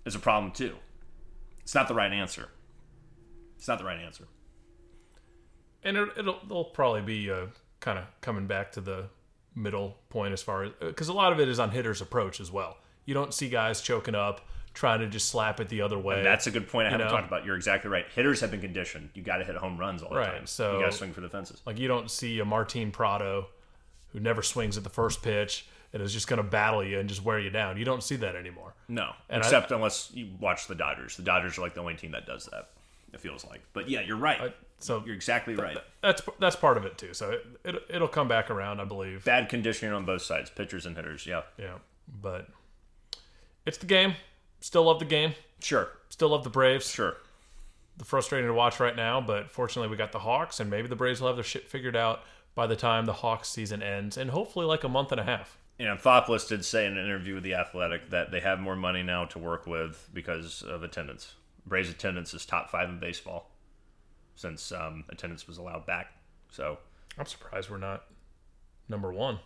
[0.06, 0.76] is a problem too.
[1.62, 2.50] It's not the right answer.
[3.58, 4.28] It's not the right answer.
[5.82, 7.48] And it, it'll, it'll probably be uh,
[7.80, 9.06] kind of coming back to the
[9.56, 12.52] middle point as far as because a lot of it is on hitters' approach as
[12.52, 12.78] well.
[13.06, 14.46] You don't see guys choking up,
[14.76, 16.22] trying to just slap it the other way.
[16.22, 17.12] That's a good point I haven't know?
[17.12, 17.46] talked about.
[17.46, 18.06] You're exactly right.
[18.14, 19.10] Hitters have been conditioned.
[19.16, 20.46] You got to hit home runs all the Right, time.
[20.48, 21.62] so- you got to swing for the fences.
[21.66, 23.48] Like you don't see a Martin Prado
[24.10, 27.08] who never swings at the first pitch and is just going to battle you and
[27.10, 27.78] just wear you down.
[27.78, 28.74] You don't see that anymore.
[28.88, 31.18] No, And I- except unless you watch the Dodgers.
[31.18, 32.70] The Dodgers are like the only team that does that.
[33.14, 34.54] It feels like, but yeah, you're right.
[34.80, 35.78] so you're exactly right.
[36.02, 37.14] That's that's part of it too.
[37.14, 39.24] So it, it it'll come back around, I believe.
[39.24, 41.26] Bad conditioning on both sides, pitchers and hitters.
[41.26, 41.76] Yeah, Yeah,
[42.22, 42.50] but
[43.66, 44.16] it's the game.
[44.66, 45.36] Still love the game.
[45.60, 46.90] sure, Still love the Braves.
[46.90, 47.18] sure.
[47.98, 50.96] The frustrating to watch right now, but fortunately we got the Hawks, and maybe the
[50.96, 52.24] Braves will have their shit figured out
[52.56, 55.60] by the time the Hawks season ends, and hopefully like a month and a half.
[55.78, 55.96] You know,
[56.50, 59.38] did say in an interview with the Athletic that they have more money now to
[59.38, 61.36] work with because of attendance.
[61.68, 63.52] Braves attendance is top five in baseball
[64.36, 66.08] since um, attendance was allowed back.
[66.50, 66.80] So
[67.20, 68.06] I'm surprised we're not
[68.90, 69.38] number one.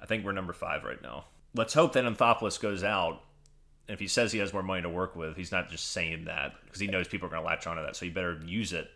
[0.00, 1.26] I think we're number five right now.
[1.54, 3.20] Let's hope that Anthopoulos goes out.
[3.86, 6.24] And if he says he has more money to work with, he's not just saying
[6.24, 7.96] that because he knows people are going to latch onto that.
[7.96, 8.88] So you better use it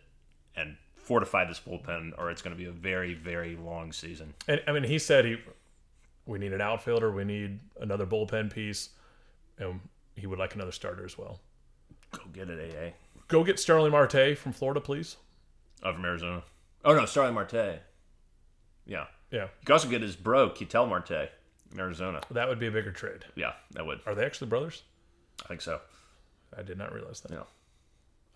[0.55, 4.33] and fortify this bullpen, or it's going to be a very, very long season.
[4.47, 5.37] And I mean, he said he
[6.25, 8.89] we need an outfielder, we need another bullpen piece,
[9.57, 9.79] and
[10.15, 11.39] he would like another starter as well.
[12.11, 12.91] Go get it, AA.
[13.27, 15.17] Go get Starling Marte from Florida, please.
[15.83, 16.43] Oh, from Arizona.
[16.83, 17.81] Oh no, Starling Marte.
[18.85, 21.29] Yeah, Yeah, you can also get his bro Ketel Marte
[21.71, 22.21] in Arizona.
[22.31, 23.25] that would be a bigger trade.
[23.35, 23.99] Yeah, that would.
[24.05, 24.83] Are they actually brothers?
[25.43, 25.79] I think so.
[26.57, 27.31] I did not realize that.
[27.31, 27.43] Yeah,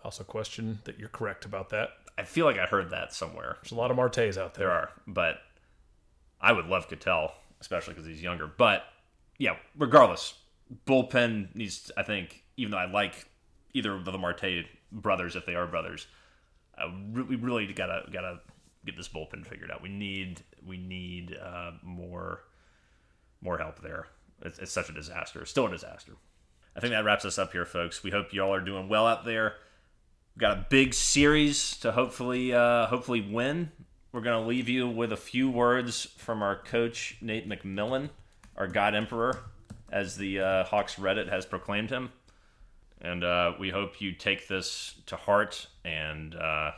[0.04, 1.90] Also, question that you're correct about that.
[2.16, 3.56] I feel like I heard that somewhere.
[3.62, 4.68] There's a lot of Martes out there.
[4.68, 5.38] There are, but
[6.40, 8.46] I would love Ketel, especially because he's younger.
[8.46, 8.84] But
[9.38, 10.34] yeah, regardless,
[10.86, 11.90] bullpen needs.
[11.96, 13.28] I think even though I like
[13.72, 16.06] either of the Marte brothers, if they are brothers,
[16.78, 18.40] uh, we really gotta gotta
[18.86, 19.82] get this bullpen figured out.
[19.82, 22.42] We need we need uh, more
[23.44, 24.06] more help there.
[24.42, 25.42] It's, it's such a disaster.
[25.42, 26.12] It's still a disaster.
[26.76, 28.02] I think that wraps us up here, folks.
[28.02, 29.54] We hope y'all are doing well out there.
[30.34, 33.70] We've got a big series to hopefully uh, hopefully win.
[34.10, 38.10] We're gonna leave you with a few words from our coach Nate McMillan,
[38.56, 39.38] our God Emperor,
[39.92, 42.10] as the uh, Hawks Reddit has proclaimed him.
[43.00, 46.72] And uh, we hope you take this to heart and uh,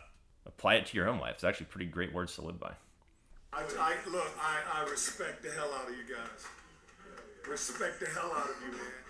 [0.45, 1.35] apply it to your own life.
[1.35, 2.73] It's actually pretty great words to live by.
[3.57, 6.45] I, I look, I, I respect the hell out of you guys.
[7.49, 9.01] Respect the hell out of you, man.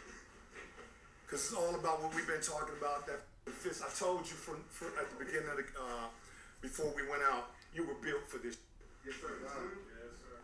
[1.27, 3.11] Cause it's all about what we've been talking about.
[3.11, 3.83] That fist.
[3.83, 6.07] I told you from, from at the beginning of the, uh,
[6.63, 8.55] before we went out, you were built for this.
[9.03, 9.35] Yes, sir.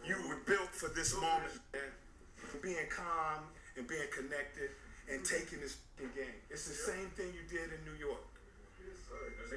[0.02, 1.94] You were built for this moment, man.
[2.34, 3.46] For being calm
[3.78, 4.74] and being connected
[5.06, 6.42] and taking this game.
[6.50, 8.26] It's the same thing you did in New York.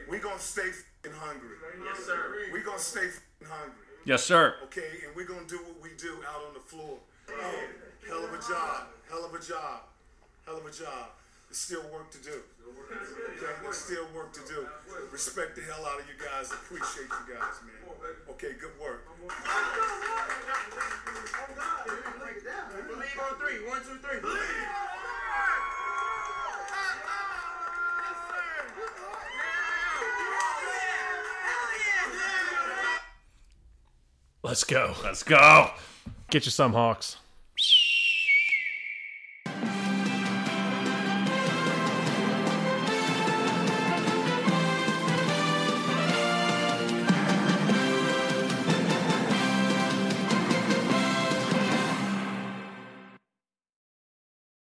[0.08, 0.70] We're gonna stay
[1.02, 1.58] hungry.
[1.82, 2.54] Yes, sir.
[2.54, 3.10] We gonna stay
[3.42, 3.85] hungry.
[4.06, 4.54] Yes, sir.
[4.66, 7.00] Okay, and we're gonna do what we do out on the floor.
[7.28, 7.34] Oh,
[8.08, 9.82] hell of a job, hell of a job,
[10.46, 11.10] hell of a job.
[11.50, 12.38] There's still work to do.
[12.70, 14.68] Okay, there's still work to do.
[15.12, 16.52] Respect the hell out of you guys.
[16.52, 17.82] Appreciate you guys, man.
[18.30, 19.10] Okay, good work.
[22.88, 23.68] Believe on three.
[23.68, 24.22] One, two, three.
[34.46, 34.94] Let's go.
[35.04, 35.72] Let's go.
[36.30, 37.18] Get you some Hawks.